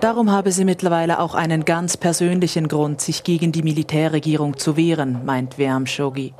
Darum 0.00 0.30
habe 0.30 0.52
sie 0.52 0.64
mittlerweile 0.64 1.18
auch 1.20 1.34
einen 1.34 1.64
ganz 1.64 1.96
persönlichen 1.96 2.68
Grund, 2.68 3.00
sich 3.00 3.24
gegen 3.24 3.52
die 3.52 3.62
Militärregierung 3.62 4.56
zu 4.56 4.76
wehren, 4.76 5.24
meint 5.24 5.58
Werm 5.58 5.86
Shogi. 5.86 6.34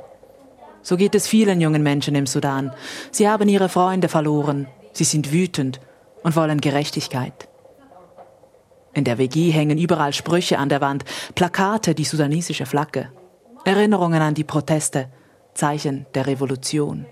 So 0.81 0.97
geht 0.97 1.15
es 1.15 1.27
vielen 1.27 1.61
jungen 1.61 1.81
Menschen 1.81 2.15
im 2.15 2.25
Sudan. 2.27 2.73
Sie 3.11 3.29
haben 3.29 3.47
ihre 3.47 3.69
Freunde 3.69 4.09
verloren, 4.09 4.67
sie 4.91 5.05
sind 5.05 5.31
wütend 5.31 5.79
und 6.23 6.35
wollen 6.35 6.59
Gerechtigkeit. 6.59 7.47
In 8.93 9.05
der 9.05 9.17
WG 9.17 9.51
hängen 9.51 9.77
überall 9.77 10.13
Sprüche 10.13 10.59
an 10.59 10.69
der 10.69 10.81
Wand, 10.81 11.03
Plakate, 11.35 11.95
die 11.95 12.03
sudanesische 12.03 12.65
Flagge, 12.65 13.09
Erinnerungen 13.65 14.21
an 14.21 14.33
die 14.33 14.43
Proteste, 14.43 15.07
Zeichen 15.53 16.05
der 16.13 16.27
Revolution. 16.27 17.05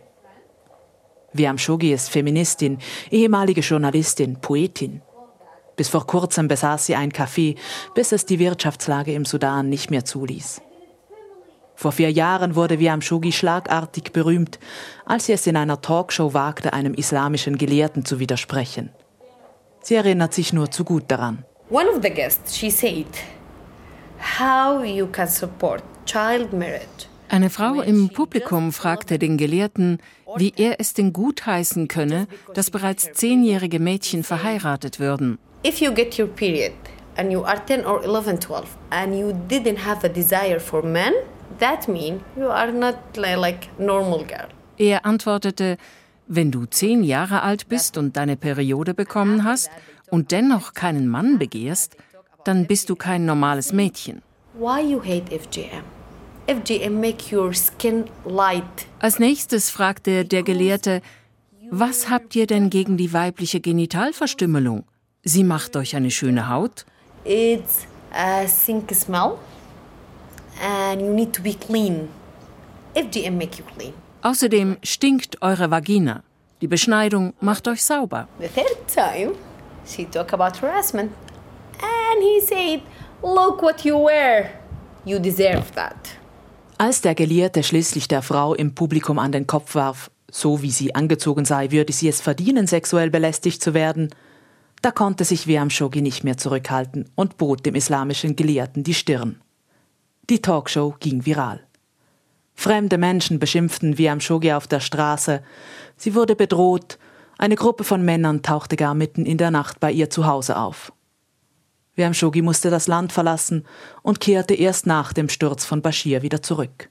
Wiam 1.34 1.58
Shogi 1.58 1.94
ist 1.94 2.10
Feministin, 2.10 2.78
ehemalige 3.10 3.62
Journalistin, 3.62 4.40
Poetin. 4.42 5.02
Bis 5.76 5.88
vor 5.88 6.06
kurzem 6.06 6.48
besaß 6.48 6.86
sie 6.86 6.96
ein 6.96 7.12
Café, 7.12 7.56
bis 7.96 8.12
es 8.12 8.26
die 8.26 8.40
Wirtschaftslage 8.40 9.14
im 9.14 9.26
Sudan 9.26 9.70
nicht 9.70 9.90
mehr 9.90 10.04
zuließ. 10.04 10.62
Vor 11.76 11.92
vier 11.92 12.12
Jahren 12.12 12.56
wurde 12.56 12.80
Wiam 12.80 13.02
Shugi 13.02 13.32
schlagartig 13.32 14.12
berühmt, 14.12 14.60
als 15.06 15.26
sie 15.26 15.34
es 15.34 15.48
in 15.48 15.56
einer 15.58 15.82
Talkshow 15.82 16.34
wagte, 16.34 16.74
einem 16.74 16.94
islamischen 16.94 17.58
Gelehrten 17.58 18.06
zu 18.06 18.20
widersprechen. 18.20 18.92
Sie 19.82 19.96
erinnert 19.96 20.34
sich 20.34 20.54
nur 20.54 20.70
zu 20.70 20.84
gut 20.84 21.06
daran. 21.08 21.44
One 21.72 21.90
of 21.90 22.04
the 22.04 22.12
guests, 22.12 22.56
she 22.56 22.70
said, 22.70 23.08
how 24.38 24.84
you 24.84 25.08
can 25.08 25.28
support 25.28 25.82
child 26.06 26.54
marriage. 26.54 27.08
Eine 27.32 27.50
Frau 27.50 27.80
im 27.80 28.10
Publikum 28.10 28.74
fragte 28.74 29.18
den 29.18 29.38
Gelehrten, 29.38 30.00
wie 30.36 30.52
er 30.58 30.82
es 30.82 30.94
denn 30.94 31.14
gutheißen 31.14 31.88
könne, 31.88 32.28
dass 32.54 32.70
bereits 32.70 33.14
zehnjährige 33.14 33.80
Mädchen 33.80 34.24
verheiratet 34.26 35.00
würden. 35.00 35.40
If 35.66 35.80
you 35.80 35.94
get 35.94 36.20
your 36.20 36.28
period 36.28 36.74
and 37.16 37.32
you 37.32 37.46
are 37.46 37.66
10 37.66 37.86
or 37.86 38.04
11, 38.04 38.42
12 38.42 38.66
and 38.90 39.16
you 39.18 39.32
didn't 39.48 39.86
have 39.86 40.06
a 40.06 40.10
desire 40.10 40.60
for 40.60 40.84
men, 40.84 41.14
that 41.60 41.88
means 41.88 42.22
you 42.36 42.50
are 42.50 42.74
not 42.74 42.98
like 43.16 43.70
normal 43.80 44.26
girl. 44.26 44.50
Er 44.78 45.06
antwortete, 45.06 45.78
wenn 46.28 46.52
du 46.52 46.66
zehn 46.66 47.02
Jahre 47.02 47.44
alt 47.44 47.70
bist 47.70 47.98
und 47.98 48.18
deine 48.18 48.36
Periode 48.36 48.94
bekommen 48.94 49.46
hast 49.46 49.72
und 50.10 50.34
dennoch 50.34 50.74
keinen 50.74 51.08
Mann 51.08 51.40
begehrst, 51.40 51.96
dann 52.44 52.68
bist 52.68 52.90
du 52.90 52.98
kein 52.98 53.24
normales 53.24 53.72
Mädchen. 53.72 54.22
Why 54.54 54.82
you 54.82 55.00
hate 55.00 55.32
FGM? 55.32 56.01
FGM 56.48 57.00
make 57.00 57.36
your 57.36 57.54
skin 57.54 58.06
light. 58.26 58.88
Als 59.00 59.20
nächstes 59.20 59.70
fragte 59.70 60.26
der 60.26 60.44
Gelehrte, 60.44 61.02
was 61.70 62.10
habt 62.10 62.36
ihr 62.36 62.48
denn 62.48 62.70
gegen 62.70 62.98
die 62.98 63.14
weibliche 63.14 63.62
Genitalverstümmelung? 63.62 64.84
Sie 65.24 65.44
macht 65.44 65.76
euch 65.76 65.96
eine 65.96 66.12
schöne 66.12 66.50
Haut. 66.50 66.86
It's 67.24 67.88
a 68.14 68.48
sink 68.48 68.92
smell 68.94 69.38
and 70.62 71.02
you 71.02 71.14
need 71.14 71.34
to 71.34 71.42
be 71.42 71.54
clean. 71.54 72.10
FGM 72.96 73.38
make 73.38 73.58
you 73.58 73.66
clean. 73.76 73.94
Außerdem 74.24 74.78
stinkt 74.84 75.42
eure 75.42 75.72
Vagina. 75.72 76.24
Die 76.62 76.68
Beschneidung 76.68 77.34
macht 77.40 77.68
euch 77.68 77.84
sauber. 77.84 78.28
The 78.40 78.48
third 78.48 78.88
time, 78.88 79.36
she 79.86 80.06
talked 80.06 80.34
about 80.34 80.60
harassment 80.62 81.12
and 81.82 82.22
he 82.22 82.42
said, 82.42 82.82
look 83.24 83.62
what 83.62 83.86
you 83.86 83.98
wear. 83.98 84.52
You 85.06 85.20
deserve 85.20 85.72
that. 85.76 86.21
Als 86.82 87.02
der 87.02 87.14
Gelehrte 87.14 87.62
schließlich 87.62 88.08
der 88.08 88.24
Frau 88.24 88.56
im 88.56 88.74
Publikum 88.74 89.20
an 89.20 89.32
den 89.32 89.46
Kopf 89.46 89.76
warf, 89.76 90.10
so 90.32 90.64
wie 90.64 90.72
sie 90.72 90.96
angezogen 90.96 91.46
sei, 91.46 91.70
würde 91.70 91.94
sie 91.94 92.08
es 92.08 92.22
verdienen, 92.22 92.66
sexuell 92.66 93.12
belästigt 93.12 93.62
zu 93.62 93.76
werden, 93.76 94.10
da 94.82 94.90
konnte 94.90 95.24
sich 95.24 95.46
Wiam 95.46 95.70
Shogi 95.70 96.02
nicht 96.02 96.24
mehr 96.24 96.38
zurückhalten 96.38 97.08
und 97.14 97.38
bot 97.38 97.68
dem 97.68 97.76
islamischen 97.76 98.36
Gelehrten 98.36 98.82
die 98.82 98.96
Stirn. 98.96 99.42
Die 100.28 100.42
Talkshow 100.42 100.96
ging 101.00 101.24
viral. 101.24 101.62
Fremde 102.56 102.98
Menschen 102.98 103.38
beschimpften 103.38 104.00
Wiam 104.00 104.20
Shogi 104.20 104.52
auf 104.52 104.66
der 104.66 104.80
Straße. 104.80 105.44
Sie 105.98 106.16
wurde 106.16 106.36
bedroht. 106.36 106.98
Eine 107.38 107.58
Gruppe 107.58 107.84
von 107.84 108.04
Männern 108.04 108.42
tauchte 108.42 108.76
gar 108.76 108.96
mitten 108.96 109.28
in 109.28 109.38
der 109.38 109.52
Nacht 109.52 109.80
bei 109.80 109.92
ihr 109.92 110.10
zu 110.10 110.26
Hause 110.26 110.58
auf. 110.58 110.92
Wiam 111.96 112.14
Shogi 112.14 112.42
musste 112.42 112.70
das 112.70 112.88
Land 112.88 113.12
verlassen 113.12 113.66
und 114.02 114.20
kehrte 114.20 114.54
erst 114.54 114.88
nach 114.88 115.14
dem 115.14 115.30
Sturz 115.30 115.66
von 115.66 115.82
Bashir 115.82 116.22
wieder 116.22 116.42
zurück. 116.42 116.90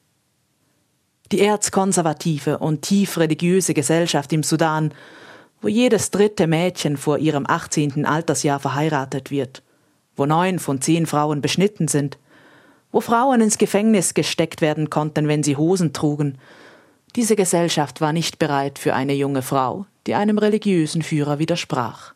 Die 1.32 1.40
erzkonservative 1.40 2.58
und 2.58 2.82
tief 2.82 3.16
religiöse 3.16 3.72
Gesellschaft 3.72 4.32
im 4.32 4.42
Sudan, 4.42 4.92
wo 5.62 5.68
jedes 5.68 6.10
dritte 6.10 6.46
Mädchen 6.46 6.96
vor 6.96 7.18
ihrem 7.18 7.46
18. 7.46 8.04
Altersjahr 8.04 8.60
verheiratet 8.60 9.30
wird, 9.30 9.62
wo 10.16 10.26
neun 10.26 10.58
von 10.58 10.80
zehn 10.80 11.06
Frauen 11.06 11.40
beschnitten 11.40 11.88
sind, 11.88 12.18
wo 12.92 13.00
Frauen 13.00 13.40
ins 13.40 13.58
Gefängnis 13.58 14.14
gesteckt 14.14 14.60
werden 14.60 14.90
konnten, 14.90 15.28
wenn 15.28 15.42
sie 15.42 15.56
Hosen 15.56 15.92
trugen. 15.92 16.38
Diese 17.16 17.36
Gesellschaft 17.36 18.00
war 18.00 18.12
nicht 18.12 18.38
bereit 18.38 18.78
für 18.78 18.94
eine 18.94 19.14
junge 19.14 19.42
Frau, 19.42 19.86
die 20.06 20.14
einem 20.14 20.38
religiösen 20.38 21.02
Führer 21.02 21.38
widersprach. 21.38 22.14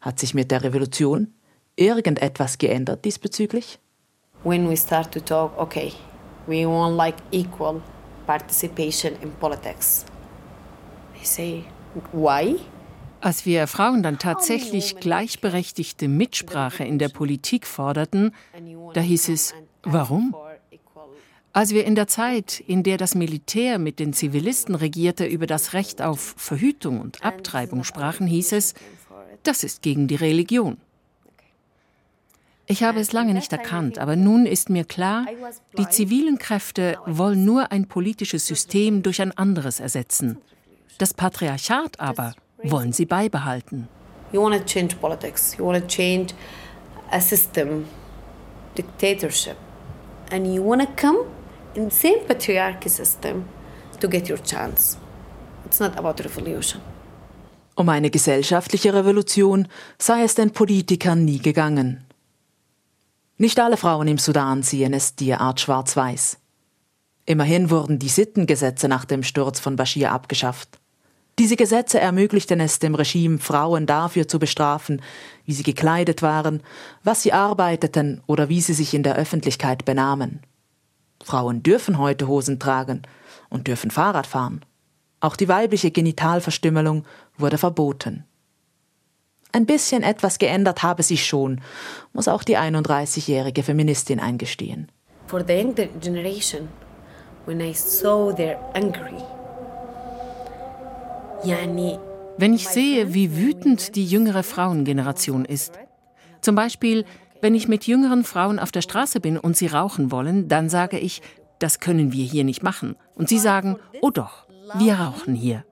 Hat 0.00 0.20
sich 0.20 0.34
mit 0.34 0.50
der 0.50 0.62
Revolution 0.62 1.32
irgendetwas 1.76 2.58
geändert 2.58 3.04
diesbezüglich? 3.04 3.78
When 4.42 4.68
we 4.68 4.76
start 4.76 5.12
to 5.12 5.20
talk, 5.20 5.58
okay, 5.58 5.92
we 6.46 6.66
want 6.66 6.96
like 6.96 7.16
equal 7.30 7.80
participation 8.26 9.12
in 9.22 9.30
politics. 9.32 10.04
They 11.14 11.24
say, 11.24 11.64
why? 12.12 12.56
Als 13.20 13.46
wir 13.46 13.66
Frauen 13.66 14.02
dann 14.02 14.18
tatsächlich 14.18 14.96
gleichberechtigte 14.96 16.08
Mitsprache 16.08 16.84
in 16.84 16.98
der 16.98 17.08
Politik 17.08 17.66
forderten, 17.66 18.34
da 18.92 19.00
hieß 19.00 19.30
es, 19.30 19.54
warum? 19.82 20.34
Als 21.54 21.70
wir 21.70 21.86
in 21.86 21.94
der 21.94 22.06
Zeit, 22.06 22.60
in 22.66 22.82
der 22.82 22.98
das 22.98 23.14
Militär 23.14 23.78
mit 23.78 23.98
den 23.98 24.12
Zivilisten 24.12 24.74
regierte, 24.74 25.24
über 25.24 25.46
das 25.46 25.72
Recht 25.72 26.02
auf 26.02 26.34
Verhütung 26.36 27.00
und 27.00 27.24
Abtreibung 27.24 27.84
sprachen, 27.84 28.26
hieß 28.26 28.52
es, 28.52 28.74
das 29.42 29.64
ist 29.64 29.80
gegen 29.80 30.06
die 30.06 30.16
Religion. 30.16 30.78
Ich 32.66 32.82
habe 32.82 33.00
es 33.00 33.12
lange 33.12 33.34
nicht 33.34 33.52
erkannt, 33.52 33.98
aber 33.98 34.16
nun 34.16 34.46
ist 34.46 34.70
mir 34.70 34.84
klar, 34.84 35.26
die 35.76 35.88
zivilen 35.88 36.38
Kräfte 36.38 36.96
wollen 37.04 37.44
nur 37.44 37.70
ein 37.72 37.86
politisches 37.86 38.46
System 38.46 39.02
durch 39.02 39.20
ein 39.20 39.36
anderes 39.36 39.80
ersetzen. 39.80 40.38
Das 40.98 41.12
Patriarchat 41.12 42.00
aber 42.00 42.34
wollen 42.62 42.92
sie 42.92 43.04
beibehalten. 43.04 43.88
You 44.32 44.42
want 44.42 44.56
to 44.56 44.64
change 44.64 44.96
politics. 44.96 45.56
You 45.58 45.66
want 45.66 45.80
to 45.80 45.86
change 45.86 46.34
a 47.10 47.20
system, 47.20 47.84
dictatorship, 48.76 49.56
and 50.32 50.46
you 50.46 50.64
want 50.64 50.82
to 50.82 50.88
come 50.96 51.18
in 51.74 51.90
the 51.90 51.94
same 51.94 52.18
patriarchy 52.26 52.88
system 52.88 53.44
to 54.00 54.08
get 54.08 54.28
your 54.28 54.42
chance. 54.42 54.98
It's 55.66 55.80
not 55.80 55.96
about 55.96 56.22
revolution. 56.24 56.80
Um 57.76 57.88
eine 57.88 58.10
gesellschaftliche 58.10 58.94
Revolution 58.94 59.68
sei 59.98 60.22
es 60.22 60.34
den 60.34 60.52
Politikern 60.52 61.24
nie 61.24 61.38
gegangen. 61.38 62.03
Nicht 63.36 63.58
alle 63.58 63.76
Frauen 63.76 64.06
im 64.06 64.18
Sudan 64.18 64.62
sehen 64.62 64.94
es 64.94 65.16
derart 65.16 65.60
schwarz-weiß. 65.60 66.38
Immerhin 67.26 67.68
wurden 67.68 67.98
die 67.98 68.08
Sittengesetze 68.08 68.86
nach 68.86 69.04
dem 69.04 69.22
Sturz 69.24 69.58
von 69.58 69.74
Bashir 69.74 70.12
abgeschafft. 70.12 70.78
Diese 71.40 71.56
Gesetze 71.56 71.98
ermöglichten 71.98 72.60
es 72.60 72.78
dem 72.78 72.94
Regime, 72.94 73.38
Frauen 73.38 73.86
dafür 73.86 74.28
zu 74.28 74.38
bestrafen, 74.38 75.02
wie 75.46 75.52
sie 75.52 75.64
gekleidet 75.64 76.22
waren, 76.22 76.62
was 77.02 77.22
sie 77.22 77.32
arbeiteten 77.32 78.22
oder 78.28 78.48
wie 78.48 78.60
sie 78.60 78.74
sich 78.74 78.94
in 78.94 79.02
der 79.02 79.16
Öffentlichkeit 79.16 79.84
benahmen. 79.84 80.40
Frauen 81.24 81.64
dürfen 81.64 81.98
heute 81.98 82.28
Hosen 82.28 82.60
tragen 82.60 83.02
und 83.48 83.66
dürfen 83.66 83.90
Fahrrad 83.90 84.28
fahren. 84.28 84.64
Auch 85.18 85.34
die 85.34 85.48
weibliche 85.48 85.90
Genitalverstümmelung 85.90 87.04
wurde 87.36 87.58
verboten. 87.58 88.24
Ein 89.54 89.66
bisschen 89.66 90.02
etwas 90.02 90.38
geändert 90.38 90.82
habe 90.82 91.04
sich 91.04 91.24
schon, 91.24 91.60
muss 92.12 92.26
auch 92.26 92.42
die 92.42 92.58
31-jährige 92.58 93.62
Feministin 93.62 94.18
eingestehen. 94.18 94.90
For 95.28 95.44
the 95.46 95.52
younger 95.52 95.86
generation, 96.00 96.68
when 97.46 97.60
I 97.60 97.72
saw 97.72 98.34
their 98.34 98.58
angry, 98.74 99.22
yani 101.44 102.00
Wenn 102.36 102.52
ich 102.52 102.66
sehe, 102.66 103.14
wie 103.14 103.36
wütend 103.36 103.94
die 103.94 104.04
jüngere 104.04 104.42
Frauengeneration 104.42 105.44
ist, 105.44 105.78
zum 106.40 106.56
Beispiel, 106.56 107.04
wenn 107.40 107.54
ich 107.54 107.68
mit 107.68 107.86
jüngeren 107.86 108.24
Frauen 108.24 108.58
auf 108.58 108.72
der 108.72 108.82
Straße 108.82 109.20
bin 109.20 109.38
und 109.38 109.56
sie 109.56 109.68
rauchen 109.68 110.10
wollen, 110.10 110.48
dann 110.48 110.68
sage 110.68 110.98
ich, 110.98 111.22
das 111.60 111.78
können 111.78 112.10
wir 112.10 112.24
hier 112.24 112.42
nicht 112.42 112.64
machen. 112.64 112.96
Und 113.14 113.28
sie 113.28 113.38
sagen, 113.38 113.76
oh 114.00 114.10
doch, 114.10 114.48
wir 114.74 114.94
rauchen 114.94 115.36
hier. 115.36 115.64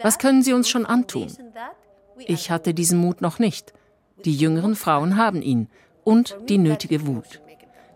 Was 0.00 0.18
können 0.18 0.42
sie 0.42 0.54
uns 0.54 0.70
schon 0.70 0.86
antun? 0.86 1.26
Ich 2.18 2.50
hatte 2.50 2.74
diesen 2.74 2.98
Mut 2.98 3.20
noch 3.20 3.38
nicht. 3.38 3.72
Die 4.24 4.34
jüngeren 4.34 4.74
Frauen 4.74 5.16
haben 5.16 5.42
ihn 5.42 5.68
und 6.04 6.36
die 6.48 6.58
nötige 6.58 7.06
Wut. 7.06 7.40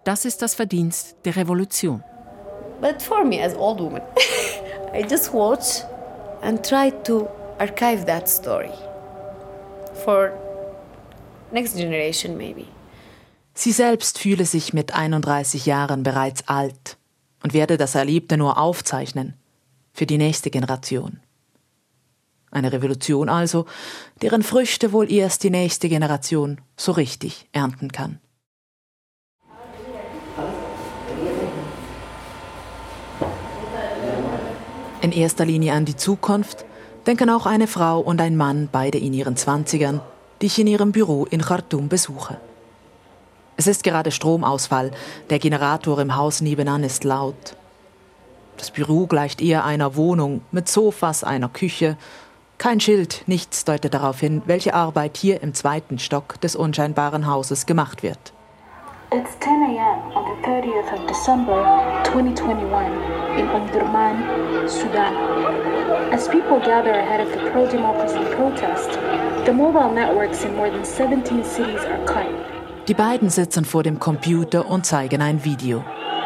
Das 0.05 0.25
ist 0.25 0.43
das 0.43 0.55
Verdienst 0.55 1.17
der 1.25 1.37
Revolution. 1.37 2.03
But 2.81 3.03
for 3.03 3.25
me 3.25 3.43
as 3.43 3.55
old 3.55 3.81
woman, 3.81 4.03
I 4.95 5.05
just 5.09 5.33
watch 5.33 5.85
and 6.43 6.65
try 6.67 6.91
to 7.05 7.29
archive 7.59 8.07
that 8.07 8.29
story 8.29 8.73
for 10.05 10.33
next 11.53 11.77
generation 11.77 12.37
maybe. 12.37 12.65
Sie 13.55 13.73
selbst 13.73 14.19
fühle 14.19 14.47
sich 14.47 14.73
mit 14.73 14.95
31 14.95 15.67
Jahren 15.67 16.03
bereits 16.03 16.49
alt 16.49 16.97
und 17.43 17.53
werde 17.53 17.77
das 17.77 17.95
Erlebte 17.95 18.37
nur 18.37 18.59
aufzeichnen 18.59 19.35
für 19.93 20.07
die 20.07 20.19
nächste 20.19 20.51
Generation. 20.51 21.21
Eine 22.51 22.73
Revolution 22.73 23.29
also, 23.29 23.67
deren 24.23 24.43
Früchte 24.43 24.93
wohl 24.93 25.11
erst 25.11 25.45
die 25.45 25.51
nächste 25.51 25.89
Generation 25.89 26.61
so 26.77 26.93
richtig 26.93 27.49
ernten 27.53 27.93
kann. 27.93 28.19
In 35.03 35.13
erster 35.13 35.47
Linie 35.47 35.73
an 35.73 35.87
die 35.87 35.97
Zukunft 35.97 36.65
denken 37.07 37.31
auch 37.31 37.47
eine 37.47 37.67
Frau 37.67 38.01
und 38.01 38.21
ein 38.21 38.37
Mann, 38.37 38.69
beide 38.71 38.99
in 38.99 39.15
ihren 39.15 39.37
Zwanzigern, 39.37 40.01
die 40.43 40.47
ich 40.47 40.59
in 40.59 40.67
ihrem 40.67 40.93
Büro 40.93 41.25
in 41.25 41.41
Khartoum 41.41 41.89
besuche. 41.89 42.39
Es 43.57 43.67
ist 43.67 43.83
gerade 43.83 44.11
Stromausfall, 44.11 44.91
der 45.29 45.39
Generator 45.39 46.01
im 46.01 46.17
Haus 46.17 46.41
nebenan 46.41 46.83
ist 46.83 47.05
laut. 47.05 47.57
Das 48.57 48.71
Büro 48.71 49.07
gleicht 49.07 49.41
eher 49.41 49.65
einer 49.65 49.97
Wohnung 49.97 50.43
mit 50.51 50.69
Sofas, 50.69 51.25
einer 51.25 51.49
Küche. 51.49 51.97
Kein 52.61 52.79
Schild, 52.79 53.23
nichts 53.27 53.64
deutet 53.64 53.94
darauf 53.94 54.20
hin, 54.20 54.42
welche 54.44 54.75
Arbeit 54.75 55.16
hier 55.16 55.42
im 55.42 55.55
zweiten 55.55 55.99
Stock 55.99 56.38
des 56.42 56.55
unscheinbaren 56.55 57.27
Hauses 57.27 57.64
gemacht 57.64 58.03
wird. 58.03 58.35
It's 59.11 59.31
10 59.40 59.51
a.m. 59.62 60.14
on 60.14 60.25
the 60.27 60.46
30th 60.46 60.92
of 60.92 61.07
December 61.07 61.64
2021 62.05 62.92
in 63.38 63.49
Omdurman, 63.49 64.68
Sudan. 64.68 65.14
As 66.12 66.29
people 66.29 66.61
gather 66.61 66.92
ahead 66.92 67.27
of 67.27 67.33
the 67.33 67.51
pro-democracy 67.51 68.20
protest, 68.37 68.90
the 69.46 69.53
mobile 69.55 69.90
networks 69.90 70.44
in 70.44 70.55
more 70.55 70.70
than 70.70 70.85
17 70.85 71.42
cities 71.42 71.81
are 71.87 72.05
cut. 72.05 72.29
Die 72.88 72.94
beiden 72.94 73.31
sitzen 73.31 73.64
vor 73.64 73.85
dem 73.85 73.99
Computer 73.99 74.68
und 74.68 74.85
zeigen 74.85 75.23
ein 75.23 75.42
Video. 75.46 75.83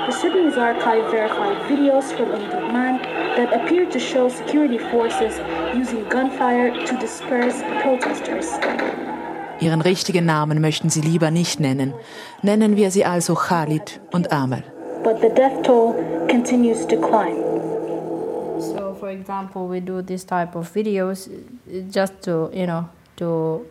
The 0.07 0.13
Sudanese 0.13 0.61
archive 0.61 1.09
verified 1.11 1.57
videos 1.69 2.13
from 2.13 2.33
Omdurman 2.33 2.94
that 3.37 3.53
appear 3.53 3.89
to 3.91 3.99
show 3.99 4.29
security 4.29 4.79
forces 4.79 5.41
using 5.75 6.09
gunfire 6.09 6.71
to 6.87 6.97
disperse 6.99 7.63
protesters. 7.83 8.49
Ihren 9.61 9.81
richtigen 9.81 10.27
Namen 10.27 10.61
möchten 10.61 10.91
sie 10.91 11.01
lieber 11.01 11.31
nicht 11.31 11.61
nennen. 11.61 11.95
Nennen 12.43 12.77
wir 12.77 12.91
sie 12.91 13.05
also 13.05 13.35
Khalid 13.35 14.01
und 14.13 14.33
Amal. 14.33 14.65
But 15.03 15.21
the 15.21 15.29
death 15.29 15.63
toll 15.63 15.95
continues 16.29 16.87
to 16.87 16.97
climb. 16.97 17.37
So, 18.61 18.97
for 18.99 19.11
example, 19.11 19.69
we 19.69 19.81
do 19.81 20.03
this 20.03 20.25
type 20.25 20.57
of 20.57 20.71
videos 20.75 21.29
just 21.91 22.21
to, 22.23 22.51
you 22.53 22.67
know, 22.67 22.89
to 23.17 23.65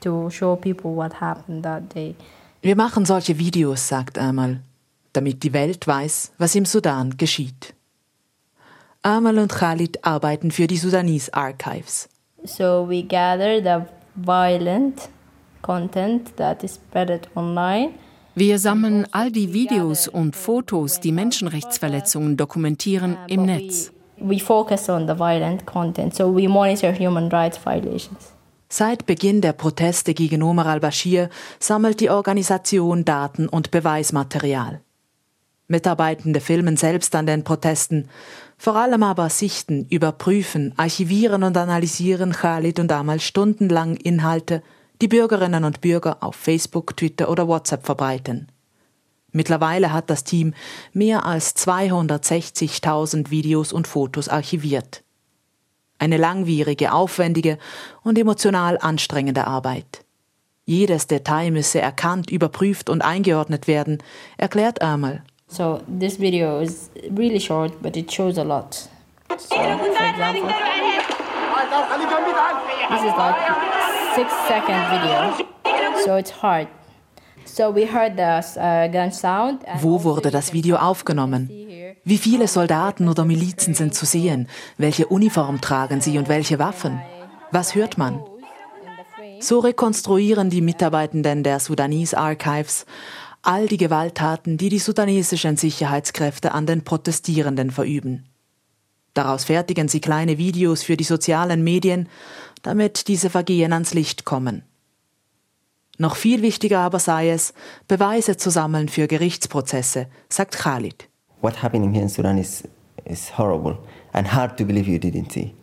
to 0.00 0.30
show 0.30 0.56
people 0.56 0.94
what 0.94 1.20
happened 1.20 1.64
that 1.64 1.94
day. 1.94 2.14
Wir 2.62 2.76
machen 2.76 3.04
solche 3.04 3.38
Videos, 3.38 3.86
sagt 3.86 4.18
Amal, 4.18 4.60
damit 5.12 5.42
die 5.44 5.52
Welt 5.52 5.86
weiß, 5.86 6.32
was 6.38 6.54
im 6.54 6.64
Sudan 6.64 7.16
geschieht. 7.16 7.74
Amal 9.02 9.38
und 9.38 9.52
Khalid 9.52 10.04
arbeiten 10.04 10.50
für 10.50 10.66
die 10.66 10.76
Sudanese 10.76 11.32
Archives. 11.32 12.08
So 12.44 12.88
we 12.88 13.02
gather 13.02 13.62
the 13.62 13.86
violent 14.16 15.08
content 15.62 16.36
that 16.36 16.64
is 16.64 16.74
spread 16.74 17.28
online. 17.36 17.90
Wir 18.34 18.58
sammeln 18.58 19.06
all 19.10 19.32
die 19.32 19.52
Videos 19.52 20.06
und 20.06 20.36
Fotos, 20.36 21.00
die 21.00 21.12
Menschenrechtsverletzungen 21.12 22.36
dokumentieren, 22.36 23.16
im 23.26 23.46
Netz. 23.46 23.90
We 24.16 24.38
focus 24.38 24.88
on 24.88 25.06
the 25.06 25.18
violent 25.18 25.64
content, 25.66 26.14
so 26.14 26.34
we 26.34 26.48
monitor 26.48 26.92
human 26.92 27.28
rights 27.30 27.58
violations. 27.64 28.32
Seit 28.68 29.06
Beginn 29.06 29.40
der 29.40 29.54
Proteste 29.54 30.12
gegen 30.12 30.42
Omar 30.42 30.66
al-Bashir 30.66 31.30
sammelt 31.58 32.00
die 32.00 32.10
Organisation 32.10 33.04
Daten 33.04 33.48
und 33.48 33.70
Beweismaterial. 33.70 34.80
Mitarbeitende 35.68 36.40
filmen 36.40 36.76
selbst 36.76 37.14
an 37.14 37.26
den 37.26 37.44
Protesten, 37.44 38.08
vor 38.58 38.74
allem 38.74 39.04
aber 39.04 39.30
sichten, 39.30 39.86
überprüfen, 39.88 40.74
archivieren 40.76 41.44
und 41.44 41.56
analysieren 41.56 42.32
Khalid 42.32 42.80
und 42.80 42.90
Amal 42.90 43.20
stundenlang 43.20 43.96
Inhalte, 43.96 44.64
die 45.00 45.06
Bürgerinnen 45.06 45.62
und 45.62 45.80
Bürger 45.80 46.18
auf 46.20 46.34
Facebook, 46.34 46.96
Twitter 46.96 47.30
oder 47.30 47.46
WhatsApp 47.46 47.86
verbreiten. 47.86 48.48
Mittlerweile 49.30 49.92
hat 49.92 50.10
das 50.10 50.24
Team 50.24 50.54
mehr 50.92 51.24
als 51.24 51.54
260.000 51.56 53.30
Videos 53.30 53.72
und 53.72 53.86
Fotos 53.86 54.28
archiviert. 54.28 55.04
Eine 56.00 56.16
langwierige, 56.16 56.92
aufwendige 56.92 57.58
und 58.02 58.18
emotional 58.18 58.78
anstrengende 58.78 59.46
Arbeit. 59.46 60.04
Jedes 60.64 61.06
Detail 61.06 61.52
müsse 61.52 61.80
erkannt, 61.80 62.30
überprüft 62.30 62.90
und 62.90 63.02
eingeordnet 63.02 63.68
werden, 63.68 64.02
erklärt 64.36 64.82
Amal. 64.82 65.22
So 65.48 65.80
this 65.88 66.18
video 66.18 66.60
is 66.60 66.90
really 67.10 67.38
short, 67.40 67.72
but 67.80 67.96
it 67.96 68.10
shows 68.10 68.36
a 68.38 68.44
lot. 68.44 68.74
So, 69.38 69.56
for 69.56 69.86
example, 70.04 70.48
this 72.90 73.02
is 73.02 73.14
like 73.16 73.36
six 74.14 74.32
second 74.46 74.80
video, 74.92 75.46
so 76.04 76.16
it's 76.16 76.30
hard. 76.30 76.68
So 77.46 77.70
we 77.70 77.86
heard 77.86 78.16
the 78.16 78.44
uh, 78.60 78.88
gun 78.88 79.10
sound. 79.10 79.64
Wo 79.80 80.04
wurde 80.04 80.30
das 80.30 80.52
Video 80.52 80.76
aufgenommen? 80.76 81.48
Wie 82.04 82.18
viele 82.18 82.46
Soldaten 82.46 83.08
oder 83.08 83.24
Milizen 83.24 83.72
sind 83.74 83.94
zu 83.94 84.04
sehen? 84.04 84.48
Welche 84.76 85.06
Uniform 85.06 85.60
tragen 85.60 86.02
sie 86.02 86.18
und 86.18 86.28
welche 86.28 86.58
Waffen? 86.58 87.00
Was 87.52 87.74
hört 87.74 87.96
man? 87.96 88.20
So 89.40 89.60
rekonstruieren 89.60 90.50
die 90.50 90.60
Mitarbeitenden 90.60 91.42
der 91.42 91.60
Sudanese 91.60 92.18
Archives 92.18 92.84
all 93.48 93.66
die 93.66 93.78
Gewalttaten, 93.78 94.58
die 94.58 94.68
die 94.68 94.78
sudanesischen 94.78 95.56
Sicherheitskräfte 95.56 96.52
an 96.52 96.66
den 96.66 96.84
Protestierenden 96.84 97.70
verüben. 97.70 98.28
Daraus 99.14 99.44
fertigen 99.44 99.88
sie 99.88 100.02
kleine 100.02 100.36
Videos 100.36 100.82
für 100.82 100.98
die 100.98 101.04
sozialen 101.04 101.64
Medien, 101.64 102.10
damit 102.60 103.08
diese 103.08 103.30
Vergehen 103.30 103.72
ans 103.72 103.94
Licht 103.94 104.26
kommen. 104.26 104.64
Noch 105.96 106.16
viel 106.16 106.42
wichtiger 106.42 106.80
aber 106.80 106.98
sei 106.98 107.30
es, 107.30 107.54
Beweise 107.88 108.36
zu 108.36 108.50
sammeln 108.50 108.90
für 108.90 109.08
Gerichtsprozesse, 109.08 110.08
sagt 110.28 110.58
Khalid. 110.58 111.08
What 111.40 111.62
happening 111.62 111.94
here 111.94 112.02
in 112.02 112.10
Sudan 112.10 112.36
is, 112.36 112.64
is 113.06 113.38
horrible 113.38 113.78
and 114.12 114.30
hard 114.30 114.58
to 114.58 114.64
believe 114.66 114.90
you 114.90 114.98
didn't 114.98 115.32
see. 115.32 115.54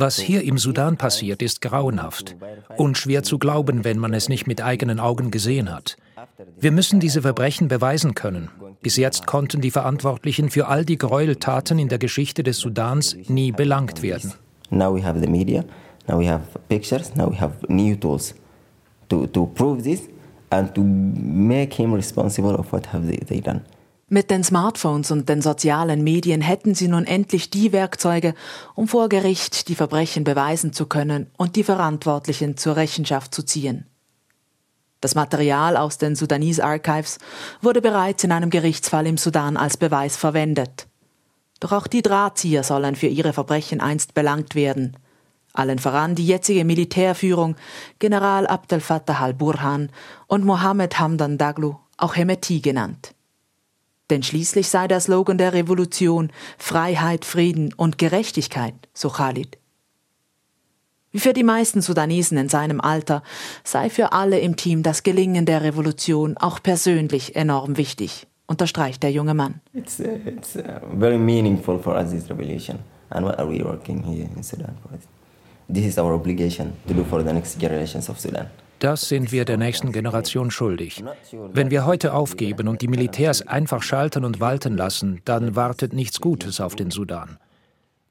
Was 0.00 0.18
hier 0.18 0.42
im 0.44 0.56
Sudan 0.56 0.96
passiert, 0.96 1.42
ist 1.42 1.60
grauenhaft 1.60 2.34
und 2.78 2.96
schwer 2.96 3.22
zu 3.22 3.38
glauben, 3.38 3.84
wenn 3.84 3.98
man 3.98 4.14
es 4.14 4.30
nicht 4.30 4.46
mit 4.46 4.62
eigenen 4.62 4.98
Augen 4.98 5.30
gesehen 5.30 5.70
hat. 5.70 5.98
Wir 6.58 6.72
müssen 6.72 7.00
diese 7.00 7.20
Verbrechen 7.20 7.68
beweisen 7.68 8.14
können. 8.14 8.48
Bis 8.80 8.96
jetzt 8.96 9.26
konnten 9.26 9.60
die 9.60 9.70
Verantwortlichen 9.70 10.48
für 10.48 10.68
all 10.68 10.86
die 10.86 10.96
Gräueltaten 10.96 11.78
in 11.78 11.88
der 11.88 11.98
Geschichte 11.98 12.42
des 12.42 12.56
Sudans 12.56 13.14
nie 13.28 13.52
belangt 13.52 14.00
werden. 14.00 14.32
Now 14.70 14.94
we 14.94 15.04
have 15.04 15.20
the 15.20 15.28
media, 15.28 15.66
now 16.08 16.18
we 16.18 16.26
have 16.26 16.44
pictures, 16.70 17.14
now 17.14 17.30
we 17.30 17.38
have 17.38 17.52
new 17.68 17.94
tools 17.94 18.34
to, 19.10 19.26
to 19.26 19.48
prove 19.54 19.82
this 19.82 20.08
and 20.48 20.74
to 20.74 20.82
make 20.82 21.74
him 21.74 21.92
responsible 21.92 22.54
of 22.54 22.72
what 22.72 22.90
have 22.90 23.06
they, 23.06 23.18
they 23.18 23.42
done. 23.42 23.60
Mit 24.12 24.28
den 24.28 24.42
Smartphones 24.42 25.12
und 25.12 25.28
den 25.28 25.40
sozialen 25.40 26.02
Medien 26.02 26.40
hätten 26.40 26.74
sie 26.74 26.88
nun 26.88 27.04
endlich 27.04 27.48
die 27.48 27.70
Werkzeuge, 27.70 28.34
um 28.74 28.88
vor 28.88 29.08
Gericht 29.08 29.68
die 29.68 29.76
Verbrechen 29.76 30.24
beweisen 30.24 30.72
zu 30.72 30.86
können 30.86 31.30
und 31.36 31.54
die 31.54 31.62
Verantwortlichen 31.62 32.56
zur 32.56 32.74
Rechenschaft 32.74 33.32
zu 33.32 33.44
ziehen. 33.44 33.86
Das 35.00 35.14
Material 35.14 35.76
aus 35.76 35.98
den 35.98 36.16
Sudanese 36.16 36.64
Archives 36.64 37.18
wurde 37.62 37.80
bereits 37.80 38.24
in 38.24 38.32
einem 38.32 38.50
Gerichtsfall 38.50 39.06
im 39.06 39.16
Sudan 39.16 39.56
als 39.56 39.76
Beweis 39.76 40.16
verwendet. 40.16 40.88
Doch 41.60 41.70
auch 41.70 41.86
die 41.86 42.02
Drahtzieher 42.02 42.64
sollen 42.64 42.96
für 42.96 43.06
ihre 43.06 43.32
Verbrechen 43.32 43.80
einst 43.80 44.14
belangt 44.14 44.56
werden. 44.56 44.96
Allen 45.52 45.78
voran 45.78 46.16
die 46.16 46.26
jetzige 46.26 46.64
Militärführung, 46.64 47.54
General 48.00 48.48
Abdel 48.48 48.80
Fattah 48.80 49.20
al-Burhan 49.20 49.88
und 50.26 50.44
Mohammed 50.44 50.98
Hamdan 50.98 51.38
Daglo, 51.38 51.78
auch 51.96 52.16
Hemeti 52.16 52.58
genannt. 52.58 53.14
Denn 54.10 54.22
schließlich 54.22 54.68
sei 54.68 54.88
der 54.88 55.00
Slogan 55.00 55.38
der 55.38 55.52
Revolution 55.52 56.30
Freiheit, 56.58 57.24
Frieden 57.24 57.72
und 57.74 57.96
Gerechtigkeit, 57.96 58.74
so 58.92 59.08
Khalid. 59.08 59.56
Wie 61.12 61.18
für 61.18 61.32
die 61.32 61.42
meisten 61.42 61.80
Sudanesen 61.80 62.38
in 62.38 62.48
seinem 62.48 62.80
Alter 62.80 63.22
sei 63.64 63.90
für 63.90 64.12
alle 64.12 64.38
im 64.38 64.54
Team 64.56 64.82
das 64.82 65.02
Gelingen 65.02 65.44
der 65.44 65.62
Revolution 65.62 66.36
auch 66.36 66.62
persönlich 66.62 67.34
enorm 67.34 67.76
wichtig, 67.76 68.28
unterstreicht 68.46 69.02
der 69.02 69.10
junge 69.10 69.34
Mann. 69.34 69.60
It's, 69.72 69.98
uh, 69.98 70.04
it's 70.24 70.54
uh, 70.54 70.62
very 70.98 71.18
meaningful 71.18 71.78
for 71.80 71.96
us, 71.96 72.10
this 72.10 72.30
revolution. 72.30 72.78
And 73.10 73.26
what 73.26 73.38
are 73.40 73.48
we 73.48 73.64
working 73.64 74.04
here 74.04 74.28
in 74.36 74.42
Sudan 74.44 74.76
for? 74.82 74.96
This 75.72 75.84
is 75.84 75.98
our 75.98 76.14
obligation 76.14 76.72
to 76.86 76.94
do 76.94 77.04
for 77.04 77.24
the 77.24 77.32
next 77.32 77.60
generations 77.60 78.08
of 78.08 78.20
Sudan. 78.20 78.46
Das 78.80 79.10
sind 79.10 79.30
wir 79.30 79.44
der 79.44 79.58
nächsten 79.58 79.92
Generation 79.92 80.50
schuldig. 80.50 81.04
Wenn 81.52 81.70
wir 81.70 81.84
heute 81.84 82.14
aufgeben 82.14 82.66
und 82.66 82.80
die 82.80 82.88
Militärs 82.88 83.46
einfach 83.46 83.82
schalten 83.82 84.24
und 84.24 84.40
walten 84.40 84.74
lassen, 84.74 85.20
dann 85.26 85.54
wartet 85.54 85.92
nichts 85.92 86.18
Gutes 86.18 86.62
auf 86.62 86.76
den 86.76 86.90
Sudan. 86.90 87.36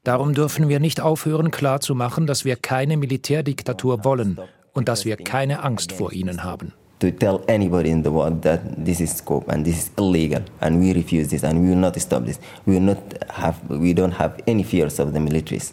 Darum 0.04 0.32
dürfen 0.32 0.68
wir 0.68 0.78
nicht 0.78 1.00
aufhören, 1.00 1.50
klarzumachen, 1.50 2.28
dass 2.28 2.44
wir 2.44 2.54
keine 2.54 2.96
Militärdiktatur 2.96 4.04
wollen 4.04 4.38
und 4.72 4.88
dass 4.88 5.04
wir 5.04 5.16
keine 5.16 5.64
Angst 5.64 5.90
vor 5.90 6.12
ihnen 6.12 6.44
haben. 6.44 6.72
To 7.00 7.10
tell 7.10 7.40
anybody 7.48 7.90
in 7.90 8.04
the 8.04 8.12
world 8.12 8.42
that 8.42 8.60
this 8.84 9.00
is 9.00 9.18
scope 9.18 9.50
and 9.52 9.64
this 9.64 9.76
is 9.76 9.90
illegal 9.98 10.42
and 10.60 10.80
we 10.80 10.92
refuse 10.92 11.28
this 11.30 11.42
and 11.42 11.60
we 11.60 11.70
will 11.70 11.80
not 11.80 11.98
stop 11.98 12.24
this. 12.24 12.38
We 12.64 12.74
will 12.74 12.82
not 12.82 12.98
have, 13.28 13.56
we 13.68 13.92
don't 13.92 14.16
have 14.16 14.34
any 14.46 14.62
fears 14.62 15.00
of 15.00 15.12
the 15.12 15.18
militaries. 15.18 15.72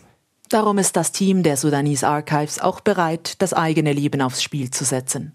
Darum 0.50 0.78
ist 0.78 0.96
das 0.96 1.12
Team 1.12 1.44
der 1.44 1.58
Sudanese 1.58 2.08
Archives 2.08 2.60
auch 2.60 2.80
bereit, 2.80 3.42
das 3.42 3.54
eigene 3.54 3.92
Leben 3.92 4.22
aufs 4.22 4.42
Spiel 4.42 4.72
zu 4.72 4.86
setzen. 4.86 5.34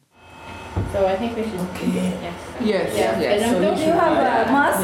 So 0.93 0.99
I 1.01 1.17
think 1.19 1.37
we 1.37 1.43
should. 1.43 1.61
Yes. 2.65 2.95
Yes. 2.97 3.21
yes. 3.21 3.51
So 3.51 3.57
you 3.57 3.93
have 3.93 4.49
a 4.49 4.51
mask. 4.51 4.79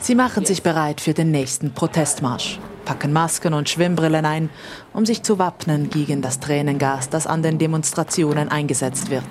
Sie 0.00 0.14
machen 0.14 0.44
sich 0.44 0.62
bereit 0.62 1.00
für 1.00 1.14
den 1.14 1.30
nächsten 1.30 1.72
Protestmarsch. 1.72 2.58
packen 2.90 3.12
Masken 3.12 3.54
und 3.54 3.68
Schwimmbrillen 3.68 4.26
ein, 4.26 4.50
um 4.92 5.06
sich 5.06 5.22
zu 5.22 5.38
wappnen 5.38 5.90
gegen 5.90 6.22
das 6.22 6.40
Tränengas, 6.40 7.08
das 7.08 7.26
an 7.26 7.40
den 7.40 7.56
Demonstrationen 7.56 8.48
eingesetzt 8.48 9.10
wird. 9.10 9.22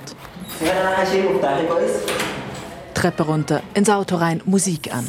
Treppe 2.93 3.23
runter, 3.23 3.61
ins 3.73 3.89
Auto 3.89 4.15
rein, 4.15 4.41
Musik 4.45 4.93
an. 4.93 5.05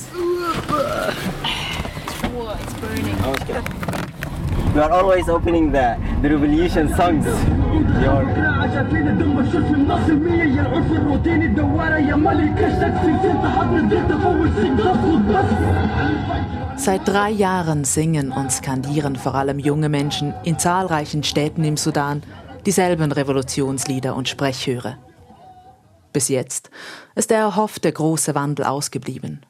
We 4.72 4.80
are 4.80 4.92
always 4.92 5.28
opening 5.28 5.72
the, 5.72 5.96
the 6.22 6.28
revolution 6.28 6.88
songs. 6.94 7.26
Seit 16.76 17.08
drei 17.08 17.30
Jahren 17.30 17.84
singen 17.84 18.30
und 18.30 18.52
skandieren 18.52 19.16
vor 19.16 19.34
allem 19.34 19.58
junge 19.58 19.88
Menschen 19.88 20.34
in 20.44 20.58
zahlreichen 20.58 21.24
Städten 21.24 21.64
im 21.64 21.76
Sudan 21.76 22.22
dieselben 22.64 23.10
Revolutionslieder 23.10 24.14
und 24.14 24.28
Sprechchöre. 24.28 24.98
Bis 26.12 26.28
jetzt 26.28 26.70
ist 27.16 27.30
der 27.30 27.38
erhoffte 27.38 27.90
große 27.90 28.36
Wandel 28.36 28.66
ausgeblieben. 28.66 29.44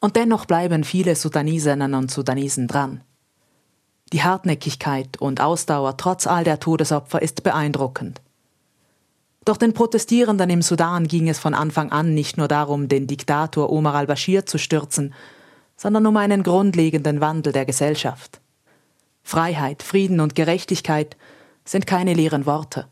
Und 0.00 0.16
dennoch 0.16 0.44
bleiben 0.44 0.82
viele 0.82 1.14
Sudanesinnen 1.14 1.94
und 1.94 2.10
Sudanesen 2.10 2.66
dran. 2.66 3.02
Die 4.12 4.22
Hartnäckigkeit 4.22 5.20
und 5.20 5.40
Ausdauer 5.40 5.96
trotz 5.96 6.26
all 6.26 6.44
der 6.44 6.60
Todesopfer 6.60 7.20
ist 7.20 7.42
beeindruckend. 7.42 8.20
Doch 9.44 9.56
den 9.56 9.74
Protestierenden 9.74 10.50
im 10.50 10.62
Sudan 10.62 11.06
ging 11.06 11.28
es 11.28 11.38
von 11.38 11.54
Anfang 11.54 11.92
an 11.92 12.14
nicht 12.14 12.36
nur 12.36 12.48
darum, 12.48 12.88
den 12.88 13.06
Diktator 13.06 13.70
Omar 13.70 13.94
al-Bashir 13.94 14.46
zu 14.46 14.58
stürzen, 14.58 15.14
sondern 15.76 16.06
um 16.06 16.16
einen 16.16 16.42
grundlegenden 16.42 17.20
Wandel 17.20 17.52
der 17.52 17.64
Gesellschaft. 17.64 18.40
Freiheit, 19.22 19.82
Frieden 19.82 20.20
und 20.20 20.34
Gerechtigkeit 20.34 21.16
sind 21.64 21.86
keine 21.86 22.14
leeren 22.14 22.46
Worte. 22.46 22.86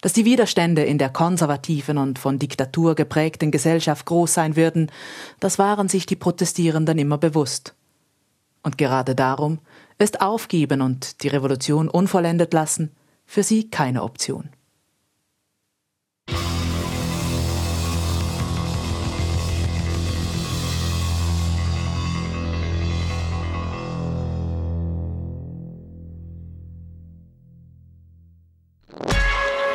Dass 0.00 0.12
die 0.12 0.24
Widerstände 0.24 0.82
in 0.82 0.98
der 0.98 1.10
konservativen 1.10 1.96
und 1.96 2.18
von 2.18 2.40
Diktatur 2.40 2.96
geprägten 2.96 3.52
Gesellschaft 3.52 4.04
groß 4.04 4.34
sein 4.34 4.56
würden, 4.56 4.90
das 5.38 5.60
waren 5.60 5.88
sich 5.88 6.06
die 6.06 6.16
Protestierenden 6.16 6.98
immer 6.98 7.18
bewusst. 7.18 7.74
Und 8.64 8.78
gerade 8.78 9.14
darum 9.14 9.60
ist 9.98 10.20
Aufgeben 10.20 10.80
und 10.80 11.22
die 11.22 11.28
Revolution 11.28 11.88
unvollendet 11.88 12.52
lassen 12.52 12.92
für 13.24 13.42
sie 13.42 13.70
keine 13.70 14.02
Option. 14.02 14.50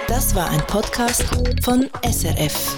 Das 0.08 0.34
war 0.36 0.50
ein 0.50 0.62
Podcast 0.68 1.24
von 1.64 1.90
SRF. 2.04 2.76